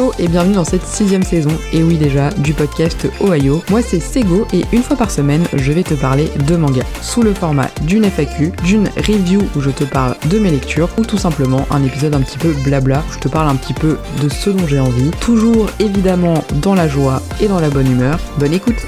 Hello 0.00 0.12
et 0.18 0.28
bienvenue 0.28 0.54
dans 0.54 0.64
cette 0.64 0.86
sixième 0.86 1.22
saison, 1.22 1.50
et 1.74 1.82
oui 1.82 1.98
déjà, 1.98 2.30
du 2.30 2.54
podcast 2.54 3.06
Ohio. 3.20 3.62
Moi 3.68 3.82
c'est 3.82 4.00
Sego 4.00 4.46
et 4.50 4.64
une 4.72 4.82
fois 4.82 4.96
par 4.96 5.10
semaine, 5.10 5.44
je 5.52 5.72
vais 5.72 5.82
te 5.82 5.92
parler 5.92 6.30
de 6.48 6.56
manga, 6.56 6.80
sous 7.02 7.20
le 7.20 7.34
format 7.34 7.68
d'une 7.82 8.06
FAQ, 8.06 8.50
d'une 8.64 8.88
review 8.96 9.42
où 9.54 9.60
je 9.60 9.68
te 9.68 9.84
parle 9.84 10.16
de 10.30 10.38
mes 10.38 10.50
lectures, 10.50 10.88
ou 10.96 11.04
tout 11.04 11.18
simplement 11.18 11.66
un 11.70 11.84
épisode 11.84 12.14
un 12.14 12.22
petit 12.22 12.38
peu 12.38 12.54
blabla, 12.64 13.04
où 13.06 13.12
je 13.12 13.18
te 13.18 13.28
parle 13.28 13.50
un 13.50 13.56
petit 13.56 13.74
peu 13.74 13.98
de 14.22 14.30
ce 14.30 14.48
dont 14.48 14.66
j'ai 14.66 14.80
envie, 14.80 15.10
toujours 15.20 15.68
évidemment 15.80 16.44
dans 16.62 16.74
la 16.74 16.88
joie 16.88 17.20
et 17.38 17.48
dans 17.48 17.60
la 17.60 17.68
bonne 17.68 17.92
humeur. 17.92 18.18
Bonne 18.38 18.54
écoute! 18.54 18.78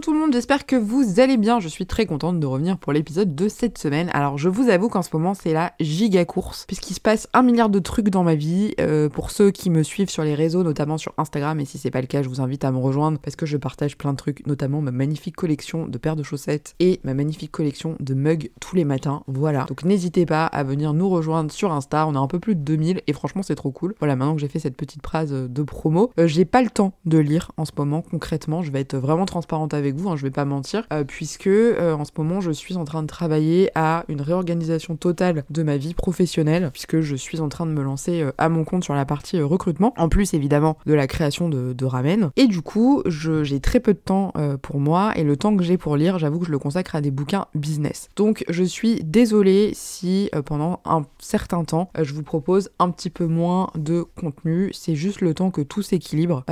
Tout 0.00 0.12
le 0.12 0.17
j'espère 0.32 0.66
que 0.66 0.76
vous 0.76 1.20
allez 1.20 1.36
bien. 1.36 1.60
Je 1.60 1.68
suis 1.68 1.86
très 1.86 2.06
contente 2.06 2.40
de 2.40 2.46
revenir 2.46 2.78
pour 2.78 2.92
l'épisode 2.92 3.34
de 3.34 3.48
cette 3.48 3.78
semaine. 3.78 4.10
Alors 4.12 4.38
je 4.38 4.48
vous 4.48 4.68
avoue 4.68 4.88
qu'en 4.88 5.02
ce 5.02 5.10
moment 5.12 5.34
c'est 5.34 5.52
la 5.52 5.72
giga 5.80 6.24
course, 6.24 6.64
puisqu'il 6.66 6.94
se 6.94 7.00
passe 7.00 7.28
un 7.32 7.42
milliard 7.42 7.68
de 7.68 7.78
trucs 7.78 8.08
dans 8.08 8.24
ma 8.24 8.34
vie. 8.34 8.74
Euh, 8.80 9.08
pour 9.08 9.30
ceux 9.30 9.50
qui 9.50 9.70
me 9.70 9.82
suivent 9.82 10.10
sur 10.10 10.24
les 10.24 10.34
réseaux, 10.34 10.62
notamment 10.62 10.98
sur 10.98 11.12
Instagram, 11.18 11.60
et 11.60 11.64
si 11.64 11.78
c'est 11.78 11.90
pas 11.90 12.00
le 12.00 12.06
cas, 12.06 12.22
je 12.22 12.28
vous 12.28 12.40
invite 12.40 12.64
à 12.64 12.72
me 12.72 12.78
rejoindre 12.78 13.18
parce 13.18 13.36
que 13.36 13.46
je 13.46 13.56
partage 13.56 13.96
plein 13.96 14.12
de 14.12 14.16
trucs, 14.16 14.46
notamment 14.46 14.80
ma 14.80 14.90
magnifique 14.90 15.36
collection 15.36 15.86
de 15.86 15.98
paires 15.98 16.16
de 16.16 16.22
chaussettes 16.22 16.74
et 16.80 17.00
ma 17.04 17.14
magnifique 17.14 17.50
collection 17.50 17.96
de 18.00 18.14
mugs 18.14 18.50
tous 18.60 18.76
les 18.76 18.84
matins. 18.84 19.22
Voilà. 19.26 19.64
Donc 19.64 19.84
n'hésitez 19.84 20.26
pas 20.26 20.46
à 20.46 20.62
venir 20.64 20.92
nous 20.92 21.08
rejoindre 21.08 21.50
sur 21.50 21.72
Insta. 21.72 22.06
On 22.06 22.14
a 22.14 22.18
un 22.18 22.26
peu 22.26 22.38
plus 22.38 22.54
de 22.54 22.60
2000 22.60 23.02
et 23.06 23.12
franchement 23.12 23.42
c'est 23.42 23.54
trop 23.54 23.70
cool. 23.70 23.94
Voilà, 23.98 24.16
maintenant 24.16 24.34
que 24.34 24.40
j'ai 24.40 24.48
fait 24.48 24.58
cette 24.58 24.76
petite 24.76 25.02
phrase 25.02 25.32
de 25.32 25.62
promo, 25.62 26.10
euh, 26.18 26.26
j'ai 26.26 26.44
pas 26.44 26.62
le 26.62 26.70
temps 26.70 26.92
de 27.04 27.18
lire 27.18 27.52
en 27.56 27.64
ce 27.64 27.72
moment 27.76 28.02
concrètement. 28.02 28.62
Je 28.62 28.70
vais 28.70 28.80
être 28.80 28.96
vraiment 28.96 29.24
transparente 29.24 29.74
avec 29.74 29.94
vous, 29.94 30.10
hein, 30.10 30.16
je 30.18 30.24
vais 30.24 30.30
pas 30.30 30.44
mentir, 30.44 30.84
euh, 30.92 31.04
puisque 31.04 31.46
euh, 31.46 31.94
en 31.94 32.04
ce 32.04 32.10
moment 32.18 32.40
je 32.40 32.50
suis 32.50 32.76
en 32.76 32.84
train 32.84 33.02
de 33.02 33.06
travailler 33.06 33.70
à 33.74 34.04
une 34.08 34.20
réorganisation 34.20 34.96
totale 34.96 35.44
de 35.48 35.62
ma 35.62 35.76
vie 35.76 35.94
professionnelle, 35.94 36.70
puisque 36.72 37.00
je 37.00 37.16
suis 37.16 37.40
en 37.40 37.48
train 37.48 37.64
de 37.64 37.70
me 37.70 37.82
lancer 37.82 38.20
euh, 38.20 38.32
à 38.36 38.48
mon 38.48 38.64
compte 38.64 38.84
sur 38.84 38.94
la 38.94 39.06
partie 39.06 39.40
recrutement, 39.40 39.94
en 39.96 40.08
plus 40.08 40.34
évidemment 40.34 40.76
de 40.86 40.94
la 40.94 41.06
création 41.06 41.48
de, 41.48 41.84
ramen. 41.84 42.30
Et 42.36 42.48
du 42.48 42.60
coup, 42.60 43.02
j'ai 43.06 43.60
très 43.60 43.80
peu 43.80 43.94
de 43.94 43.98
temps 43.98 44.32
pour 44.60 44.78
moi, 44.78 45.12
et 45.16 45.22
le 45.22 45.36
temps 45.36 45.56
que 45.56 45.62
j'ai 45.62 45.78
pour 45.78 45.96
lire, 45.96 46.18
j'avoue 46.18 46.40
que 46.40 46.46
je 46.46 46.50
le 46.50 46.58
consacre 46.58 46.96
à 46.96 47.00
des 47.00 47.10
bouquins 47.10 47.46
business. 47.54 48.08
Donc 48.16 48.44
je 48.48 48.64
suis 48.64 49.02
désolée 49.04 49.70
si 49.74 50.28
pendant 50.44 50.80
un 50.84 51.02
certain 51.18 51.64
temps, 51.64 51.90
je 51.98 52.12
vous 52.12 52.24
propose 52.24 52.70
un 52.78 52.90
petit 52.90 53.10
peu 53.10 53.26
moins 53.26 53.70
de 53.74 54.04
contenu, 54.16 54.70
c'est 54.74 54.96
juste 54.96 55.20
le 55.20 55.32
temps 55.32 55.50
que 55.50 55.62
tout 55.62 55.82
s'équilibre, 55.82 56.44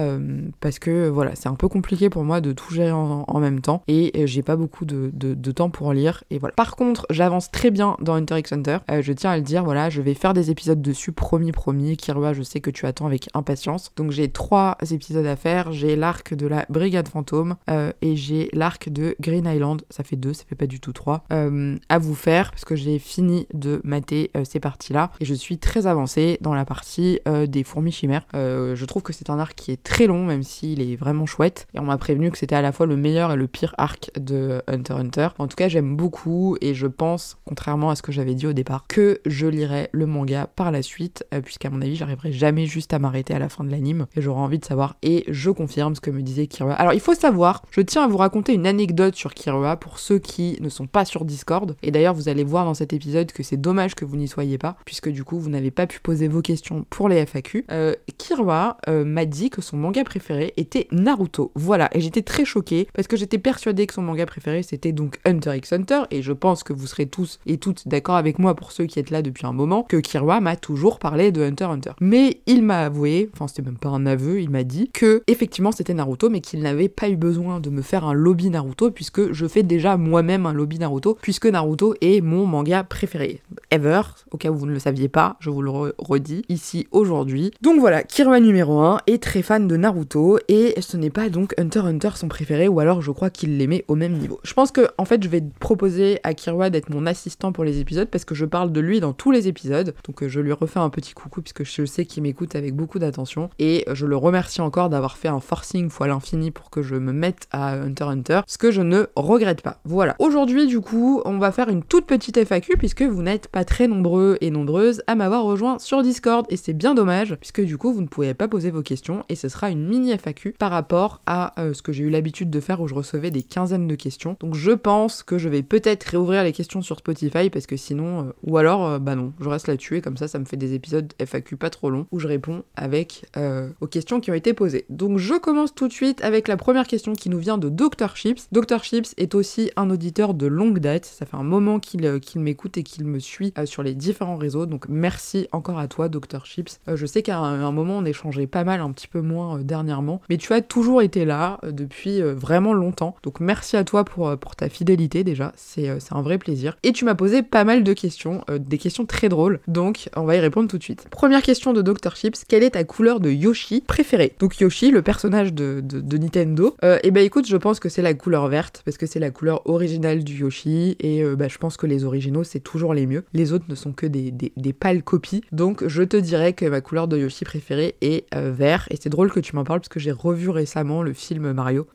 parce 0.61 0.78
que 0.78 1.09
voilà, 1.09 1.34
c'est 1.34 1.48
un 1.48 1.55
peu 1.55 1.69
compliqué 1.69 2.09
pour 2.09 2.25
moi 2.25 2.41
de 2.41 2.53
tout 2.53 2.72
gérer 2.72 2.92
en, 2.92 3.25
en 3.27 3.41
même 3.41 3.56
temps 3.61 3.83
et 3.89 4.12
euh, 4.17 4.27
j'ai 4.27 4.43
pas 4.43 4.57
beaucoup 4.57 4.85
de, 4.85 5.11
temps 5.53 5.71
pour 5.71 5.93
lire 5.93 6.25
et 6.31 6.39
voilà. 6.39 6.55
Par 6.55 6.77
contre, 6.77 7.07
j'avance 7.11 7.51
très 7.51 7.71
bien 7.71 7.97
dans 8.01 8.15
Hunter 8.15 8.39
x 8.39 8.53
Hunter. 8.53 8.79
Euh, 8.91 9.03
je 9.03 9.12
tiens 9.12 9.31
à 9.31 9.37
le 9.37 9.43
dire, 9.43 9.65
voilà, 9.65 9.91
je 9.91 10.03
vais 10.03 10.15
faire 10.15 10.35
des 10.35 10.51
épisodes 10.51 10.81
dessus, 10.83 11.12
promis, 11.12 11.53
promis. 11.53 11.97
Kirua, 11.97 12.33
je 12.33 12.43
sais 12.43 12.61
que 12.61 12.71
tu 12.71 12.87
attends 12.87 13.07
avec 13.07 13.29
impatience. 13.34 13.93
Donc 13.97 14.11
j'ai 14.11 14.29
trois 14.29 14.77
épisodes 14.91 15.27
à 15.27 15.37
faire. 15.37 15.73
J'ai 15.73 15.97
l'arc 15.97 16.34
de 16.34 16.47
la 16.47 16.67
Brigade 16.69 17.09
Fantôme 17.09 17.57
euh, 17.71 17.93
et 18.03 18.17
j'ai 18.17 18.51
l'arc 18.53 18.89
de 18.89 19.17
Green 19.21 19.47
Island. 19.47 19.83
Ça 19.91 20.05
fait 20.05 20.17
deux, 20.17 20.33
ça 20.33 20.45
fait 20.49 20.57
pas 20.57 20.67
du 20.67 20.81
tout 20.81 20.93
trois. 20.93 21.25
à 21.31 21.99
vous 21.99 22.15
faire 22.15 22.51
parce 22.51 22.65
que 22.65 22.77
j'ai 22.77 22.99
fini 22.99 23.47
de 23.55 23.81
mater 23.84 24.31
ces 24.45 24.61
parties-là 24.61 25.11
et 25.21 25.25
je 25.25 25.34
suis 25.34 25.59
très 25.59 25.87
avancée 25.87 26.39
dans 26.41 26.55
la 26.55 26.65
partie 26.65 27.21
des 27.49 27.65
fourmis 27.65 27.93
chimères. 27.93 28.27
je 28.34 28.84
trouve 28.84 29.03
que 29.03 29.12
c'est 29.12 29.31
un 29.31 29.39
arc 29.39 29.55
qui 29.55 29.73
est 29.73 29.83
très 29.83 30.07
long, 30.07 30.25
même 30.25 30.43
s'il 30.43 30.81
est 30.81 30.97
vraiment 30.97 31.27
chouette. 31.27 31.67
Et 31.75 31.81
on 31.81 31.84
m'a 31.84 31.99
prévenu 31.99 32.31
que 32.31 32.39
c'était 32.39 32.55
à 32.55 32.62
la 32.62 32.73
fois 32.73 32.87
le 32.87 32.97
meilleur 32.97 33.33
et 33.33 33.37
le 33.37 33.46
pire 33.47 33.75
arc 33.79 34.11
de 34.19 34.63
Hunter 34.67 34.95
Hunter. 34.95 35.29
En 35.39 35.49
tout 35.49 35.57
cas, 35.57 35.69
j'aime 35.69 35.97
beaucoup 35.97 36.57
et 36.61 36.75
je 36.75 36.87
pense, 36.87 37.39
contrairement 37.45 37.91
à 37.91 37.97
ce 37.97 38.03
que 38.03 38.12
j'avais 38.12 38.34
dit 38.34 38.47
au 38.47 38.53
départ, 38.53 38.87
que 38.89 39.21
je 39.27 39.47
lirai 39.47 39.89
le 39.93 40.07
manga 40.07 40.47
par 40.47 40.71
la 40.71 40.83
suite, 40.83 41.25
euh, 41.34 41.41
puisqu'à 41.41 41.71
mon 41.71 41.81
avis, 41.83 41.97
j'arriverai 41.97 42.33
jamais 42.33 42.67
juste 42.67 42.93
à 42.93 42.99
m'arrêter 42.99 43.35
à 43.35 43.39
la 43.39 43.49
fin 43.49 43.65
de 43.65 43.71
l'anime 43.71 44.06
et 44.17 44.21
j'aurai 44.21 44.41
envie 44.41 44.59
de 44.59 44.65
savoir. 44.65 44.97
Et 45.03 45.25
je 45.29 45.51
confirme 45.51 45.95
ce 45.95 46.01
que 46.01 46.11
me 46.11 46.23
disait 46.23 46.47
Kirua. 46.47 46.75
Alors, 46.75 46.93
il 46.93 47.01
faut 47.01 47.15
savoir, 47.15 47.62
je 47.71 47.81
tiens 47.81 48.05
à 48.05 48.09
vous 48.09 48.17
raconter 48.17 48.55
une 48.55 48.67
anecdote 48.67 49.15
sur 49.15 49.35
Kirua 49.35 49.77
pour 49.77 49.99
ceux 49.99 50.19
qui 50.19 50.56
ne 50.61 50.69
sont 50.69 50.87
pas 50.87 51.05
sur 51.05 51.25
Discord. 51.25 51.77
Et 51.83 51.91
d'ailleurs, 51.91 52.15
vous 52.15 52.29
allez 52.29 52.45
voir 52.45 52.65
dans 52.65 52.75
cet 52.75 52.93
épisode 52.93 53.33
que 53.33 53.43
c'est 53.43 53.56
dommage 53.56 53.95
que 53.95 54.05
vous 54.05 54.17
n'y 54.17 54.29
soyez 54.29 54.59
pas, 54.59 54.77
puisque 54.85 55.09
du 55.09 55.25
coup, 55.25 55.39
vous 55.39 55.51
n'avez 55.51 55.71
pas 55.71 55.87
pu 55.87 56.01
poser 56.01 56.29
vos 56.29 56.43
questions 56.43 56.87
pour 56.91 57.09
les 57.09 57.25
FAQ. 57.25 57.67
Euh, 57.71 57.95
Kirua 58.19 58.79
euh, 58.89 59.05
m'a 59.05 59.25
dit 59.25 59.51
que 59.51 59.62
son 59.62 59.77
manga 59.77 60.05
préféré 60.05 60.53
était 60.56 60.89
Naruto. 60.93 61.53
Voilà, 61.55 61.89
et 61.93 62.01
j'étais 62.01 62.23
très 62.23 62.45
choquée 62.45 62.89
parce 62.95 63.09
que 63.09 63.17
j'étais 63.17 63.36
persuadée 63.39 63.87
que 63.87 63.95
son 63.95 64.03
manga 64.03 64.27
préféré 64.27 64.63
c'était 64.63 64.93
donc 64.93 65.19
Hunter 65.25 65.57
x 65.57 65.73
Hunter, 65.73 66.03
et 66.11 66.23
je 66.23 66.33
pense 66.33 66.63
que 66.63 66.73
vous 66.73 66.87
serez 66.87 67.07
tous 67.07 67.39
et 67.47 67.59
toutes 67.59 67.89
d'accord 67.89 68.17
avec 68.17 68.39
moi 68.39 68.55
pour 68.55 68.73
ceux 68.73 68.87
qui 68.87 68.99
êtes 68.99 69.11
là 69.11 69.23
depuis 69.23 69.47
un 69.47 69.53
moment, 69.53 69.85
que 69.85 69.97
Kirua 69.97 70.41
m'a 70.41 70.57
toujours 70.57 70.99
parlé 70.99 71.33
de 71.33 71.43
Hunter 71.43 71.65
x 71.65 71.73
Hunter. 71.73 71.93
Mais 72.01 72.41
il 72.47 72.63
m'a 72.63 72.81
avoué, 72.81 73.31
enfin 73.33 73.49
c'était 73.49 73.63
même 73.63 73.79
pas 73.79 73.89
un 73.89 74.07
aveu, 74.07 74.41
il 74.41 74.51
m'a 74.51 74.65
dit 74.65 74.91
que 74.93 75.23
effectivement 75.27 75.73
c'était 75.73 75.95
Naruto, 75.95 76.31
mais 76.31 76.41
qu'il 76.41 76.61
n'avait 76.61 76.89
pas 76.89 77.09
eu 77.09 77.17
besoin 77.17 77.61
de 77.61 77.71
me 77.71 77.83
faire 77.83 78.05
un 78.05 78.15
lobby 78.15 78.51
Naruto, 78.51 78.91
puisque 78.91 79.33
je 79.33 79.47
fais 79.47 79.63
déjà 79.63 79.97
moi-même 79.97 80.47
un 80.47 80.53
lobby 80.53 80.79
Naruto, 80.79 81.19
puisque 81.21 81.47
Naruto 81.47 81.95
est 82.01 82.21
mon 82.21 82.47
manga 82.47 82.85
préféré. 82.85 83.41
Ever, 83.71 84.03
au 84.31 84.37
cas 84.37 84.51
où 84.51 84.57
vous 84.57 84.67
ne 84.67 84.73
le 84.73 84.79
saviez 84.79 85.09
pas, 85.09 85.37
je 85.41 85.51
vous 85.51 85.63
le 85.63 85.71
redis 85.99 86.45
ici 86.49 86.87
aujourd'hui. 86.93 87.53
Donc 87.63 87.81
voilà, 87.81 88.03
Kirua 88.03 88.41
numéro 88.41 88.81
1 88.81 89.01
est 89.07 89.23
très 89.23 89.43
fan 89.43 89.67
de 89.67 89.77
Naruto, 89.77 90.39
et 90.49 90.75
ce 90.81 90.97
n'est 90.97 91.11
pas 91.11 91.29
donc 91.29 91.55
Hunter 91.59 91.81
x 91.81 91.87
Hunter 91.87 92.11
son 92.17 92.29
préféré, 92.29 92.69
ou 92.69 92.81
alors 92.81 93.03
je 93.03 93.11
crois 93.11 93.25
qu'il 93.31 93.59
l'aimait 93.59 93.84
au 93.88 93.94
même 93.94 94.12
niveau. 94.12 94.41
Je 94.42 94.54
pense 94.54 94.72
que 94.72 94.88
en 94.98 95.04
fait 95.04 95.22
je 95.22 95.28
vais 95.28 95.42
proposer 95.60 96.20
à 96.22 96.34
Kirwa 96.34 96.70
d'être 96.70 96.91
mon 96.91 97.06
assistant 97.06 97.53
pour 97.53 97.64
les 97.64 97.81
épisodes 97.81 98.09
parce 98.09 98.25
que 98.25 98.34
je 98.34 98.44
parle 98.44 98.72
de 98.72 98.81
lui 98.81 99.00
dans 99.00 99.12
tous 99.12 99.31
les 99.31 99.48
épisodes. 99.48 99.94
Donc 100.06 100.22
euh, 100.22 100.28
je 100.28 100.41
lui 100.41 100.53
refais 100.53 100.81
un 100.81 100.91
petit 100.91 101.14
coucou 101.14 101.42
puisque 101.42 101.64
je 101.64 101.84
sais 101.84 102.04
qu'il 102.04 102.22
m'écoute 102.22 102.54
avec 102.56 102.75
beaucoup 102.75 102.98
d'attention 102.98 103.50
et 103.59 103.84
je 103.92 104.06
le 104.06 104.16
remercie 104.16 104.60
encore 104.60 104.88
d'avoir 104.88 105.16
fait 105.16 105.28
un 105.28 105.41
forcing 105.41 105.91
fois 105.91 106.06
l'infini 106.06 106.50
pour 106.50 106.70
que 106.70 106.82
je 106.82 106.97
me 106.97 107.12
mette 107.12 107.48
à 107.50 107.75
Hunter 107.75 108.04
Hunter, 108.04 108.41
ce 108.47 108.59
que 108.59 108.70
je 108.70 108.82
ne 108.82 109.06
regrette 109.16 109.62
pas. 109.62 109.81
Voilà. 109.84 110.16
Aujourd'hui 110.19 110.66
du 110.66 110.81
coup, 110.81 111.22
on 111.25 111.38
va 111.38 111.53
faire 111.53 111.69
une 111.69 111.82
toute 111.82 112.06
petite 112.06 112.38
FAQ 112.38 112.76
puisque 112.76 113.03
vous 113.03 113.22
n'êtes 113.22 113.48
pas 113.48 113.64
très 113.64 113.88
nombreux 113.88 114.37
et 114.41 114.50
nombreuses 114.50 115.03
à 115.06 115.14
m'avoir 115.14 115.44
rejoint 115.44 115.78
sur 115.78 116.03
Discord 116.03 116.47
et 116.50 116.56
c'est 116.56 116.72
bien 116.72 116.94
dommage 116.94 117.37
puisque 117.37 117.62
du 117.62 117.78
coup 117.78 117.93
vous 117.93 118.03
ne 118.03 118.06
pouvez 118.06 118.34
pas 118.34 118.48
poser 118.48 118.70
vos 118.70 118.82
questions 118.82 119.25
et 119.28 119.34
ce 119.34 119.48
sera 119.48 119.70
une 119.70 119.87
mini 119.87 120.12
FAQ 120.12 120.54
par 120.58 120.70
rapport 120.70 121.20
à 121.26 121.60
euh, 121.60 121.72
ce 121.72 121.82
que 121.82 121.93
j'ai 121.93 122.04
eu 122.04 122.10
l'habitude 122.10 122.50
de 122.50 122.60
faire 122.60 122.81
où 122.81 122.88
je 122.88 122.94
recevais 123.06 123.31
des 123.31 123.43
quinzaines 123.43 123.87
de 123.87 123.94
questions. 123.94 124.37
Donc 124.41 124.55
je 124.55 124.72
pense 124.72 125.22
que 125.22 125.39
je 125.39 125.49
vais 125.49 125.62
peut-être 125.62 126.05
réouvrir 126.05 126.43
les 126.43 126.53
questions 126.53 126.83
sur 126.83 126.99
Spotify 126.99 127.50
parce 127.50 127.67
que 127.67 127.77
sinon, 127.77 128.21
euh, 128.21 128.33
ou 128.43 128.59
alors, 128.59 128.87
euh, 128.87 128.99
bah 128.99 129.15
non, 129.15 129.33
je 129.41 129.49
reste 129.49 129.69
là-dessus 129.69 129.99
et 129.99 130.00
comme 130.00 130.17
ça, 130.17 130.28
ça 130.28 130.39
me 130.39 130.44
fait 130.44 130.56
des 130.56 130.75
épisodes 130.75 131.12
FAQ 131.25 131.56
pas 131.56 131.71
trop 131.71 131.89
longs 131.89 132.06
où 132.11 132.19
je 132.19 132.27
réponds 132.27 132.65
avec 132.75 133.27
euh, 133.37 133.71
aux 133.81 133.87
questions 133.87 134.21
qui 134.21 134.31
ont 134.31 134.34
été 134.34 134.53
posées. 134.53 134.84
Donc 134.91 135.19
je 135.19 135.34
commence 135.34 135.75
tout 135.75 135.89
de 135.89 135.93
suite 135.93 136.22
avec 136.22 136.49
la 136.49 136.56
première 136.56 136.87
question 136.87 137.12
qui 137.12 137.31
nous 137.31 137.39
vient 137.39 137.59
de 137.59 137.69
Dr 137.69 138.17
Chips. 138.17 138.49
Dr 138.50 138.83
Chips 138.83 139.15
est 139.17 139.34
aussi 139.34 139.71
un 139.77 139.88
auditeur 139.91 140.34
de 140.34 140.47
longue 140.47 140.81
date, 140.81 141.05
ça 141.05 141.27
fait 141.27 141.37
un 141.37 141.44
moment 141.44 141.78
qu'il 141.78 142.03
m'écoute 142.37 142.77
et 142.77 142.83
qu'il 142.83 143.06
me 143.06 143.19
suit 143.19 143.53
sur 143.65 143.83
les 143.83 143.94
différents 143.94 144.37
réseaux, 144.37 144.67
donc 144.67 144.87
merci 144.88 145.47
encore 145.53 145.78
à 145.78 145.88
toi 145.88 146.09
Dr 146.09 146.44
Chips. 146.44 146.81
je 146.87 147.06
sais 147.06 147.23
qu'à 147.23 147.38
un, 147.38 147.62
un, 147.62 147.73
moment 147.73 147.99
on 147.99 148.05
échangeait 148.05 148.47
pas 148.47 148.65
mal, 148.65 148.81
un 148.81 148.91
petit 148.93 149.09
peu 149.09 149.21
moins 149.21 149.61
dernièrement, 149.61 150.21
mais 150.28 150.37
tu 150.37 150.53
as 150.53 150.61
toujours 150.61 151.03
été 151.03 151.25
là 151.25 151.61
depuis 151.62 152.21
vraiment 152.23 152.73
longtemps, 152.73 152.96
donc 153.23 153.41
merci 153.41 153.77
à 153.77 153.84
toi 153.84 154.05
pour, 154.05 154.29
euh, 154.29 154.37
pour 154.37 154.57
ta 154.57 154.69
fidélité 154.69 155.25
déjà, 155.25 155.53
euh, 155.79 155.97
c'est 155.99 156.12
un 156.12 156.23
vrai 156.23 156.39
plaisir. 156.39 156.77
Et 156.83 156.93
tu 156.93 157.05
m'as 157.05 157.15
posé 157.15 157.43
pas 157.43 157.65
mal 157.65 157.84
de 157.84 157.93
questions, 157.93 158.43
euh, 158.51 158.59
des 158.59 158.79
questions 158.79 159.07
très 159.07 159.29
drôles, 159.29 159.61
donc 159.69 160.09
on 160.17 160.25
va 160.25 160.37
y 160.37 160.41
répondre 160.41 160.69
tout 160.69 160.79
de 160.79 160.83
suite. 160.83 161.06
Première 161.11 161.43
question 161.43 161.73
de 161.73 161.83
Dr. 161.83 162.17
Chips, 162.17 162.45
quelle 162.49 162.62
est 162.62 162.71
ta 162.71 162.85
couleur 162.85 163.21
de 163.21 163.31
Yoshi 163.31 163.83
préférée? 163.87 164.33
Donc 164.39 164.59
Yoshi, 164.59 164.91
le 164.91 165.03
personnage 165.03 165.53
de, 165.53 165.81
de, 165.82 166.17
Nintendo, 166.17 166.75
et 166.82 166.99
eh 167.03 167.11
ben 167.11 167.25
écoute, 167.25 167.47
je 167.47 167.56
pense 167.56 167.79
que 167.79 167.88
c'est 167.88 168.03
la 168.03 168.15
couleur 168.15 168.49
verte, 168.49 168.82
parce 168.85 168.97
que 168.97 169.06
c'est 169.06 169.20
la 169.20 169.31
couleur 169.31 169.69
originale 169.69 170.25
du 170.25 170.35
Yoshi, 170.38 170.97
et 171.00 171.23
bah, 171.37 171.49
je 171.49 171.59
pense 171.59 171.76
que 171.76 171.87
les 171.87 172.05
originaux 172.05 172.44
c'est 172.44 172.61
toujours 172.61 172.94
les 172.94 173.06
mieux. 173.06 173.25
Les 173.35 173.53
autres 173.53 173.67
ne 173.69 173.75
sont 173.75 173.93
que 173.93 174.06
des, 174.06 174.31
des, 174.31 174.53
des 174.56 174.73
pâles 174.73 175.03
copies, 175.03 175.43
donc 175.53 175.87
je 175.87 176.03
te 176.03 176.17
dirais 176.17 176.55
que 176.55 176.65
ma 176.65 176.81
couleur 176.81 177.06
de 177.09 177.19
Yoshi 177.19 177.44
préférée 177.44 177.97
est 178.00 178.25
vert, 178.35 178.87
et 178.91 178.97
c'est 178.99 179.11
drôle 179.11 179.31
que 179.31 179.41
tu 179.41 179.55
m'en 179.55 179.65
parles 179.65 179.81
parce 179.81 179.88
que 179.88 180.00
j'ai 180.00 180.12
revu 180.12 180.49
récemment 180.49 181.03
le 181.03 181.12
film 181.12 181.53
Mario, 181.53 181.87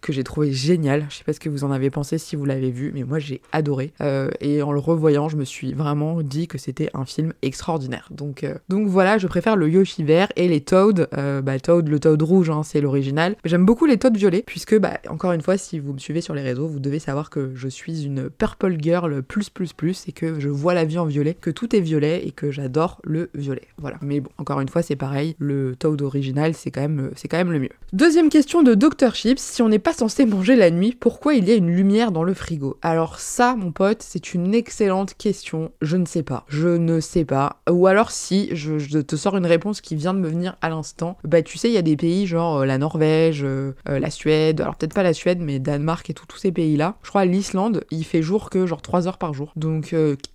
que 0.00 0.12
j'ai 0.12 0.24
trouvé 0.24 0.52
génial. 0.52 1.06
Je 1.10 1.16
sais 1.16 1.24
pas 1.24 1.32
ce 1.32 1.40
que 1.40 1.48
vous 1.48 1.64
en 1.64 1.70
avez 1.70 1.90
pensé 1.90 2.18
si 2.18 2.36
vous 2.36 2.44
l'avez 2.44 2.70
vu, 2.70 2.92
mais 2.94 3.04
moi 3.04 3.18
j'ai 3.18 3.40
adoré. 3.52 3.92
Euh, 4.00 4.30
et 4.40 4.62
en 4.62 4.72
le 4.72 4.78
revoyant, 4.78 5.28
je 5.28 5.36
me 5.36 5.44
suis 5.44 5.72
vraiment 5.72 6.22
dit 6.22 6.48
que 6.48 6.58
c'était 6.58 6.90
un 6.94 7.04
film 7.04 7.32
extraordinaire. 7.42 8.08
Donc, 8.10 8.44
euh, 8.44 8.54
donc 8.68 8.88
voilà, 8.88 9.18
je 9.18 9.26
préfère 9.26 9.56
le 9.56 9.68
Yoshi 9.68 10.04
vert 10.04 10.28
et 10.36 10.48
les 10.48 10.60
Toad. 10.60 11.08
Euh, 11.16 11.42
bah, 11.42 11.54
le 11.56 11.98
Toad 11.98 12.22
rouge, 12.22 12.50
hein, 12.50 12.62
c'est 12.62 12.80
l'original. 12.80 13.36
J'aime 13.44 13.64
beaucoup 13.64 13.86
les 13.86 13.98
Toad 13.98 14.16
violets, 14.16 14.42
puisque, 14.46 14.78
bah, 14.78 14.98
encore 15.08 15.32
une 15.32 15.42
fois, 15.42 15.56
si 15.56 15.78
vous 15.78 15.92
me 15.92 15.98
suivez 15.98 16.20
sur 16.20 16.34
les 16.34 16.42
réseaux, 16.42 16.66
vous 16.66 16.80
devez 16.80 16.98
savoir 16.98 17.30
que 17.30 17.52
je 17.54 17.68
suis 17.68 18.04
une 18.04 18.30
Purple 18.30 18.76
Girl 18.80 19.22
plus 19.22 19.50
plus 19.50 19.72
plus 19.72 20.06
et 20.08 20.12
que 20.12 20.40
je 20.40 20.48
vois 20.48 20.74
la 20.74 20.84
vie 20.84 20.98
en 20.98 21.06
violet, 21.06 21.34
que 21.34 21.50
tout 21.50 21.74
est 21.74 21.80
violet 21.80 22.26
et 22.26 22.30
que 22.30 22.50
j'adore 22.50 23.00
le 23.04 23.30
violet. 23.34 23.62
Voilà. 23.78 23.98
Mais 24.02 24.20
bon, 24.20 24.30
encore 24.38 24.60
une 24.60 24.68
fois, 24.68 24.82
c'est 24.82 24.96
pareil, 24.96 25.34
le 25.38 25.76
Toad 25.76 26.00
original, 26.02 26.54
c'est 26.54 26.70
quand 26.70 26.80
même, 26.80 27.10
quand 27.28 27.36
même 27.36 27.52
le 27.52 27.58
mieux. 27.60 27.68
Deuxième 27.92 28.28
question 28.28 28.62
de 28.62 28.74
Dr. 28.74 29.14
Chips. 29.14 29.40
N'est 29.68 29.78
pas 29.78 29.92
censé 29.92 30.26
manger 30.26 30.56
la 30.56 30.70
nuit, 30.70 30.96
pourquoi 30.98 31.34
il 31.34 31.48
y 31.48 31.52
a 31.52 31.54
une 31.54 31.70
lumière 31.70 32.12
dans 32.12 32.22
le 32.22 32.34
frigo? 32.34 32.78
Alors 32.82 33.18
ça, 33.18 33.56
mon 33.56 33.72
pote, 33.72 34.02
c'est 34.02 34.34
une 34.34 34.54
excellente 34.54 35.14
question. 35.14 35.72
Je 35.82 35.96
ne 35.96 36.06
sais 36.06 36.22
pas. 36.22 36.44
Je 36.48 36.68
ne 36.68 37.00
sais 37.00 37.24
pas. 37.24 37.60
Ou 37.70 37.86
alors 37.86 38.10
si, 38.10 38.48
je, 38.52 39.00
te 39.00 39.16
sors 39.16 39.36
une 39.36 39.46
réponse 39.46 39.80
qui 39.80 39.96
vient 39.96 40.14
de 40.14 40.18
me 40.18 40.28
venir 40.28 40.56
à 40.62 40.68
l'instant. 40.68 41.18
Bah 41.24 41.42
tu 41.42 41.58
sais, 41.58 41.68
il 41.68 41.74
y 41.74 41.78
a 41.78 41.82
des 41.82 41.96
pays 41.96 42.26
genre 42.26 42.58
euh, 42.58 42.64
la 42.64 42.78
Norvège, 42.78 43.42
euh, 43.44 43.72
euh, 43.88 43.98
la 43.98 44.10
Suède, 44.10 44.60
alors 44.60 44.76
peut-être 44.76 44.94
pas 44.94 45.02
la 45.02 45.12
Suède, 45.12 45.38
mais 45.40 45.58
Danemark 45.58 46.08
et 46.10 46.14
tous 46.14 46.36
ces 46.36 46.52
pays-là. 46.52 46.96
Je 47.02 47.08
crois 47.08 47.24
l'Islande, 47.24 47.84
il 47.90 48.04
fait 48.04 48.22
jour 48.22 48.50
que 48.50 48.66
genre 48.66 48.82
3 48.82 49.08
heures 49.08 49.18
par 49.18 49.34
jour. 49.34 49.52
Donc 49.56 49.94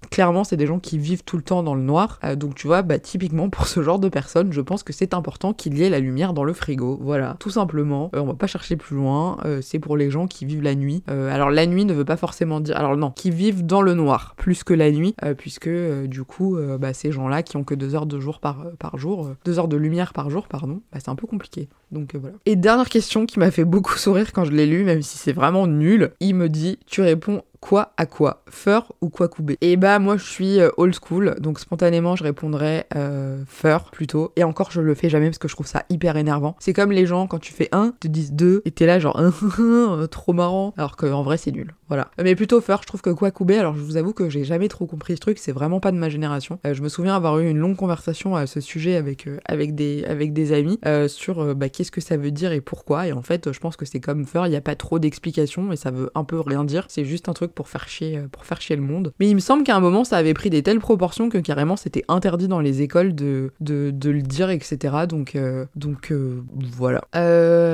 clairement, 0.10 0.44
c'est 0.44 0.58
des 0.58 0.68
gens 0.68 0.80
qui 0.80 0.98
vivent 0.98 1.24
tout 1.24 1.38
le 1.38 1.44
temps 1.44 1.64
dans 1.64 1.76
le 1.76 1.82
noir. 1.82 2.20
donc 2.36 2.56
tu 2.56 2.68
vois, 2.68 2.82
bah 2.82 3.00
typiquement 3.00 3.50
pour 3.50 3.68
ce 3.68 3.82
genre 3.82 4.00
de 4.00 4.10
personnes, 4.10 4.54
je 4.54 4.62
pense 4.62 4.84
que 4.84 4.94
c'est 4.94 5.14
important 5.14 5.54
qu'il 5.54 5.78
y 5.78 5.84
ait 5.84 5.90
la 5.90 6.00
lumière 6.00 6.34
dans 6.34 6.44
le 6.44 6.54
frigo. 6.54 7.00
Voilà, 7.02 7.36
tout 7.40 7.50
simplement. 7.50 8.10
on 8.14 8.26
va 8.26 8.34
pas 8.34 8.48
chercher 8.48 8.76
plus 8.76 8.96
loin. 8.96 9.23
C'est 9.62 9.80
pour 9.80 9.98
les 9.98 10.10
gens 10.10 10.28
qui 10.28 10.46
vivent 10.46 10.62
la 10.62 10.76
nuit. 10.76 11.04
alors 11.08 11.50
la 11.50 11.66
nuit 11.66 11.86
ne 11.86 11.94
veut 11.94 12.06
pas 12.06 12.18
forcément 12.18 12.60
dire... 12.60 12.78
Alors 12.78 12.96
non, 12.98 13.12
qui 13.12 13.30
vivent 13.32 13.66
dans 13.66 13.82
le 13.82 13.94
noir, 13.94 14.36
plus 14.38 14.64
que 14.64 14.74
la 14.74 14.92
nuit, 14.92 15.16
puisque 15.38 15.70
du 15.70 16.24
coup, 16.24 16.58
bah, 16.80 16.94
ces 16.94 17.12
gens-là 17.12 17.44
qui 17.44 17.58
ont 17.58 17.64
que 17.64 17.76
2 17.76 17.96
heures 17.96 18.06
de 18.06 18.20
jour 18.20 18.40
par, 18.40 18.66
par 18.80 18.98
jour, 18.98 19.32
2 19.46 19.60
heures 19.60 19.68
de 19.68 19.78
lumière 19.78 20.14
par 20.14 20.30
jour, 20.30 20.48
pardon, 20.48 20.82
bah, 20.92 21.00
c'est 21.04 21.10
un 21.10 21.16
peu 21.16 21.28
compliqué. 21.28 21.70
Donc 21.92 22.16
voilà. 22.16 22.36
Et 22.46 22.56
dernière 22.56 22.90
question 22.90 23.26
qui 23.26 23.40
m'a 23.40 23.52
fait 23.52 23.66
beaucoup 23.66 23.94
sourire 23.98 24.34
quand 24.34 24.46
je 24.46 24.52
l'ai 24.52 24.66
lu, 24.66 24.84
même 24.84 25.02
si 25.02 25.18
c'est 25.18 25.34
vraiment 25.34 25.68
nul, 25.68 26.12
il 26.20 26.36
me 26.36 26.50
dit 26.50 26.80
tu 26.86 27.02
réponds 27.02 27.44
quoi 27.64 27.94
à 27.96 28.06
quoi 28.06 28.44
Fur 28.50 28.92
ou 29.00 29.08
quoi 29.08 29.30
couper 29.30 29.58
Et 29.62 29.78
bah 29.78 29.98
moi 29.98 30.18
je 30.18 30.26
suis 30.26 30.60
euh, 30.60 30.70
old 30.76 30.94
school, 30.94 31.36
donc 31.40 31.60
spontanément 31.60 32.18
je 32.18 32.24
répondrais 32.26 32.88
euh, 32.94 33.42
fur 33.48 33.90
plutôt. 33.90 34.34
Et 34.36 34.44
encore 34.44 34.70
je 34.72 34.82
le 34.82 34.94
fais 34.94 35.08
jamais 35.08 35.28
parce 35.28 35.38
que 35.38 35.48
je 35.48 35.56
trouve 35.56 35.66
ça 35.68 35.84
hyper 35.90 36.18
énervant. 36.18 36.58
C'est 36.60 36.74
comme 36.74 36.92
les 36.92 37.06
gens 37.06 37.26
quand 37.26 37.40
tu 37.40 37.54
fais 37.54 37.70
un, 37.72 37.94
te 38.02 38.10
disent 38.10 38.34
deux, 38.34 38.62
et 38.66 38.72
t'es 38.72 38.86
là 38.86 39.00
genre 39.00 39.18
trop 40.12 40.34
marrant, 40.34 40.74
alors 40.76 40.98
qu'en 40.98 41.24
vrai 41.24 41.38
c'est 41.38 41.52
nul. 41.52 41.74
Voilà. 41.94 42.10
Mais 42.24 42.36
plutôt 42.36 42.60
fur, 42.60 42.82
je 42.82 42.88
trouve 42.88 43.02
que 43.02 43.12
couper, 43.12 43.60
alors 43.60 43.76
je 43.76 43.82
vous 43.82 43.98
avoue 43.98 44.14
que 44.14 44.30
j'ai 44.30 44.44
jamais 44.44 44.68
trop 44.68 44.88
compris 44.88 45.16
ce 45.16 45.20
truc, 45.20 45.38
c'est 45.38 45.52
vraiment 45.52 45.80
pas 45.80 45.92
de 45.92 45.98
ma 45.98 46.10
génération. 46.10 46.60
Euh, 46.66 46.74
je 46.74 46.82
me 46.82 46.90
souviens 46.90 47.16
avoir 47.16 47.38
eu 47.40 47.48
une 47.48 47.60
longue 47.60 47.76
conversation 47.76 48.36
à 48.36 48.48
ce 48.48 48.60
sujet 48.62 48.96
avec, 48.96 49.30
avec, 49.46 49.76
des, 49.76 50.04
avec 50.06 50.34
des 50.34 50.54
amis 50.54 50.80
sur 51.08 51.56
bah, 51.56 51.70
qu'est-ce 51.70 51.92
que 51.92 52.02
ça 52.02 52.18
veut 52.18 52.32
dire 52.32 52.52
et 52.52 52.62
pourquoi. 52.62 53.08
Et 53.08 53.14
en 53.14 53.22
fait 53.22 53.52
je 53.52 53.60
pense 53.60 53.78
que 53.78 53.86
c'est 53.86 54.00
comme 54.00 54.26
fur, 54.26 54.46
il 54.48 54.50
n'y 54.50 54.56
a 54.56 54.62
pas 54.62 54.76
trop 54.76 55.00
d'explications 55.00 55.72
et 55.72 55.76
ça 55.76 55.92
veut 55.92 56.12
un 56.16 56.24
peu 56.24 56.40
rien 56.40 56.64
dire. 56.64 56.86
C'est 56.90 57.06
juste 57.06 57.30
un 57.30 57.34
truc 57.34 57.54
pour 57.54 57.68
faire 57.68 57.88
chier, 57.88 58.18
euh, 58.18 58.28
pour 58.32 58.46
faire 58.46 58.62
chier 58.62 58.76
le 58.76 58.82
monde. 58.82 59.14
Mais 59.20 59.30
il 59.30 59.36
me 59.36 59.40
semble 59.40 59.64
qu'à 59.64 59.76
un 59.76 59.80
moment, 59.80 60.04
ça 60.04 60.18
avait 60.18 60.34
pris 60.34 60.50
des 60.50 60.64
telles 60.64 60.80
proportions 60.80 61.30
que 61.30 61.38
carrément 61.38 61.76
c'était 61.76 62.04
interdit 62.08 62.48
dans 62.48 62.60
les 62.60 62.82
écoles 62.82 63.16
de, 63.16 63.52
de, 63.60 64.10
le 64.10 64.22
dire, 64.22 64.50
etc. 64.50 64.78
Donc, 65.08 65.36
euh, 65.36 65.66
donc 65.76 66.12
euh, 66.12 66.42
voilà. 66.54 67.02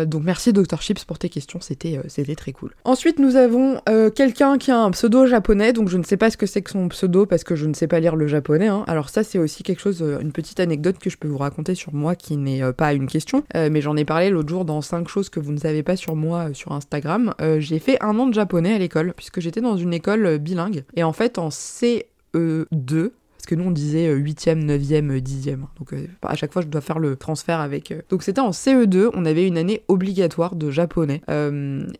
donc 0.06 0.24
merci 0.24 0.54
Dr. 0.54 0.82
Chips 0.82 1.06
pour 1.06 1.18
tes 1.18 1.30
questions, 1.30 1.60
c'était 1.62 2.00
c'était 2.08 2.36
très 2.36 2.52
cool. 2.52 2.72
Ensuite, 2.84 3.20
nous 3.20 3.36
avons 3.36 3.80
quelqu'un 4.10 4.58
qui 4.58 4.72
a 4.72 4.80
un 4.80 4.92
pseudo 4.92 5.26
japonais, 5.26 5.74
donc 5.74 5.90
je 5.90 5.98
ne 5.98 6.04
sais 6.04 6.18
pas 6.18 6.30
ce 6.30 6.38
que 6.38 6.46
c'est 6.46 6.62
que 6.62 6.72
son 6.72 6.88
pseudo 6.90 7.26
parce 7.26 7.44
que 7.44 7.56
je 7.56 7.66
ne 7.66 7.74
sais 7.74 7.88
pas 7.88 8.00
lire 8.00 8.16
le 8.16 8.28
japonais. 8.28 8.68
Hein. 8.68 8.84
Alors 8.88 9.10
ça, 9.10 9.24
c'est 9.24 9.40
aussi 9.40 9.64
quelque 9.64 9.82
chose, 9.82 10.04
une 10.22 10.32
petite 10.32 10.60
anecdote 10.60 10.98
que 11.00 11.10
je 11.10 11.18
peux 11.18 11.28
vous 11.28 11.38
raconter 11.38 11.76
sur 11.76 11.94
moi 11.94 12.16
qui 12.16 12.38
n'est 12.38 12.74
pas 12.74 12.94
une 12.94 13.08
question, 13.08 13.44
mais 13.54 13.82
j'en 13.82 13.96
ai 13.96 14.06
parlé 14.06 14.30
l'autre 14.30 14.50
jour 14.50 14.66
dans 14.66 14.82
5 14.82 15.08
choses 15.08 15.30
que 15.30 15.40
vous 15.40 15.52
ne 15.52 15.60
savez 15.60 15.84
pas 15.84 15.96
sur 15.96 16.16
moi 16.16 16.54
sur 16.54 16.72
Instagram. 16.72 17.34
J'ai 17.60 17.80
fait 17.80 17.98
un 18.02 18.18
an 18.20 18.28
de 18.28 18.34
japonais 18.34 18.74
à 18.74 18.78
l'école 18.78 19.14
puisque 19.16 19.40
j'étais 19.40 19.62
dans 19.62 19.78
une 19.78 19.94
école 19.94 20.26
euh, 20.26 20.38
bilingue. 20.38 20.84
Et 20.96 21.04
en 21.04 21.14
fait, 21.14 21.38
en 21.38 21.50
CE2, 21.50 23.12
parce 23.40 23.46
que 23.46 23.56
nous 23.56 23.64
on 23.64 23.72
disait 23.72 24.14
8e, 24.14 24.66
9e, 24.66 25.22
10e. 25.22 25.60
Donc 25.78 25.94
euh, 25.94 26.08
à 26.24 26.36
chaque 26.36 26.52
fois 26.52 26.62
je 26.62 26.68
dois 26.68 26.82
faire 26.82 27.00
le 27.00 27.16
transfert 27.16 27.62
avec. 27.62 27.92
Euh. 27.92 28.02
Donc 28.10 28.22
c'était 28.22 28.42
en 28.42 28.50
CE2, 28.50 29.12
on 29.14 29.24
avait 29.24 29.48
une 29.48 29.58
année 29.58 29.82
obligatoire 29.88 30.58
de 30.58 30.70
japonais. 30.70 31.22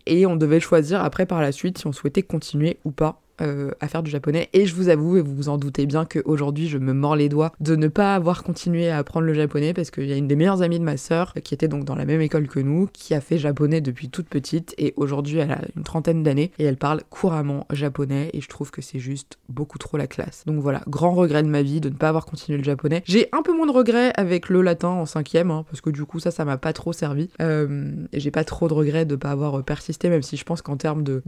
et 0.06 0.26
on 0.26 0.36
devait 0.36 0.60
choisir 0.60 1.02
après 1.02 1.26
par 1.26 1.42
la 1.42 1.54
suite 1.54 1.78
si 1.78 1.88
on 1.88 1.94
souhaitait 1.94 2.24
continuer 2.24 2.78
ou 2.84 2.92
pas 2.92 3.22
euh, 3.42 3.72
à 3.80 3.88
faire 3.88 4.04
du 4.04 4.12
japonais. 4.12 4.50
Et 4.54 4.66
je 4.66 4.76
vous 4.76 4.90
avoue, 4.90 5.18
et 5.18 5.22
vous 5.22 5.36
vous 5.36 5.50
en 5.50 5.58
doutez 5.58 5.86
bien, 5.86 6.06
qu'aujourd'hui 6.06 6.68
je 6.68 6.78
me 6.78 6.94
mords 6.94 7.16
les 7.16 7.30
doigts 7.30 7.52
de 7.60 7.76
ne 7.76 7.88
pas 7.88 8.16
avoir 8.16 8.44
continué 8.44 8.90
à 8.90 8.98
apprendre 8.98 9.26
le 9.26 9.34
japonais 9.34 9.74
parce 9.74 9.92
qu'il 9.92 10.06
y 10.06 10.14
a 10.14 10.16
une 10.16 10.28
des 10.28 10.36
meilleures 10.36 10.62
amies 10.62 10.80
de 10.80 10.84
ma 10.84 10.98
sœur 10.98 11.34
qui 11.44 11.54
était 11.54 11.68
donc 11.68 11.86
dans 11.86 11.96
la 11.96 12.06
même 12.06 12.22
école 12.22 12.48
que 12.48 12.60
nous, 12.60 12.88
qui 12.92 13.14
a 13.14 13.22
fait 13.22 13.38
japonais 13.38 13.82
depuis 13.82 14.10
toute 14.10 14.28
petite 14.28 14.76
et 14.78 14.94
aujourd'hui 14.98 15.38
elle 15.40 15.52
a 15.52 15.62
une 15.76 15.84
trentaine 15.84 16.24
d'années 16.24 16.52
et 16.60 16.66
elle 16.66 16.78
parle 16.78 17.02
couramment 17.10 17.66
japonais 17.72 18.30
et 18.34 18.42
je 18.42 18.48
trouve 18.48 18.72
que 18.72 18.82
c'est 18.82 19.00
juste 19.00 19.38
beaucoup 19.48 19.78
trop 19.78 19.98
la 19.98 20.08
classe. 20.08 20.44
Donc 20.46 20.60
voilà, 20.62 20.82
grand 20.88 21.14
regret 21.14 21.44
de 21.44 21.48
ma 21.48 21.62
vie 21.62 21.82
de 21.82 21.90
ne 21.90 21.96
pas 21.96 22.10
avoir 22.10 22.26
continué 22.26 22.58
le 22.58 22.64
japonais. 22.64 23.04
J'ai 23.06 23.30
un 23.32 23.42
peu 23.42 23.56
moins 23.56 23.68
de 23.68 23.72
regrets 23.72 24.12
avec 24.16 24.50
le 24.50 24.62
latin 24.62 24.90
en 24.90 25.06
cinquième 25.06 25.52
hein, 25.52 25.66
parce 25.70 25.82
que 25.82 25.90
du 25.90 26.06
coup 26.06 26.20
ça, 26.20 26.32
ça 26.32 26.46
m'a 26.46 26.58
pas 26.58 26.74
trop 26.74 26.94
servi. 26.94 27.30
Euh, 27.42 27.92
et 28.12 28.20
j'ai 28.20 28.32
pas 28.32 28.44
trop 28.44 28.68
de 28.68 28.74
regrets 28.74 29.06
de 29.06 29.16
pas 29.16 29.32
avoir 29.32 29.64
persisté 29.64 30.10
même 30.10 30.24
si 30.24 30.38
je 30.38 30.44
pense 30.44 30.62
qu'en 30.62 30.78
termes 30.78 31.04
de, 31.04 31.22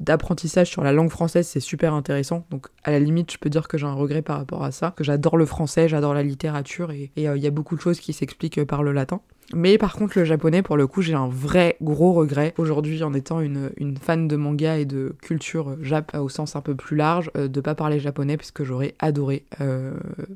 d'apprentissage 0.00 0.68
sur 0.68 0.82
la 0.82 0.92
langue 0.92 1.10
française 1.10 1.25
c'est 1.28 1.60
super 1.60 1.94
intéressant. 1.94 2.46
Donc 2.50 2.68
à 2.84 2.90
la 2.90 2.98
limite, 2.98 3.32
je 3.32 3.38
peux 3.38 3.50
dire 3.50 3.68
que 3.68 3.78
j'ai 3.78 3.86
un 3.86 3.94
regret 3.94 4.22
par 4.22 4.38
rapport 4.38 4.64
à 4.64 4.72
ça, 4.72 4.92
que 4.96 5.04
j'adore 5.04 5.36
le 5.36 5.46
français, 5.46 5.88
j'adore 5.88 6.14
la 6.14 6.22
littérature 6.22 6.90
et 6.90 7.10
euh, 7.18 7.36
il 7.36 7.42
y 7.42 7.46
a 7.46 7.50
beaucoup 7.50 7.76
de 7.76 7.80
choses 7.80 8.00
qui 8.00 8.12
s'expliquent 8.12 8.64
par 8.64 8.82
le 8.82 8.92
latin. 8.92 9.20
Mais 9.54 9.78
par 9.78 9.94
contre, 9.94 10.18
le 10.18 10.24
japonais, 10.24 10.62
pour 10.62 10.76
le 10.76 10.86
coup, 10.86 11.02
j'ai 11.02 11.14
un 11.14 11.28
vrai 11.28 11.76
gros 11.80 12.12
regret 12.12 12.54
aujourd'hui 12.58 13.02
en 13.02 13.14
étant 13.14 13.40
une, 13.40 13.70
fan 14.00 14.28
de 14.28 14.36
manga 14.36 14.78
et 14.78 14.84
de 14.84 15.14
culture 15.22 15.76
jap 15.82 16.14
au 16.16 16.28
sens 16.28 16.56
un 16.56 16.60
peu 16.60 16.74
plus 16.74 16.96
large, 16.96 17.30
euh, 17.36 17.48
de 17.48 17.60
pas 17.60 17.74
parler 17.74 17.98
japonais 17.98 18.36
parce 18.36 18.50
que 18.50 18.64
j'aurais 18.64 18.94
adoré 18.98 19.44
euh, 19.60 19.92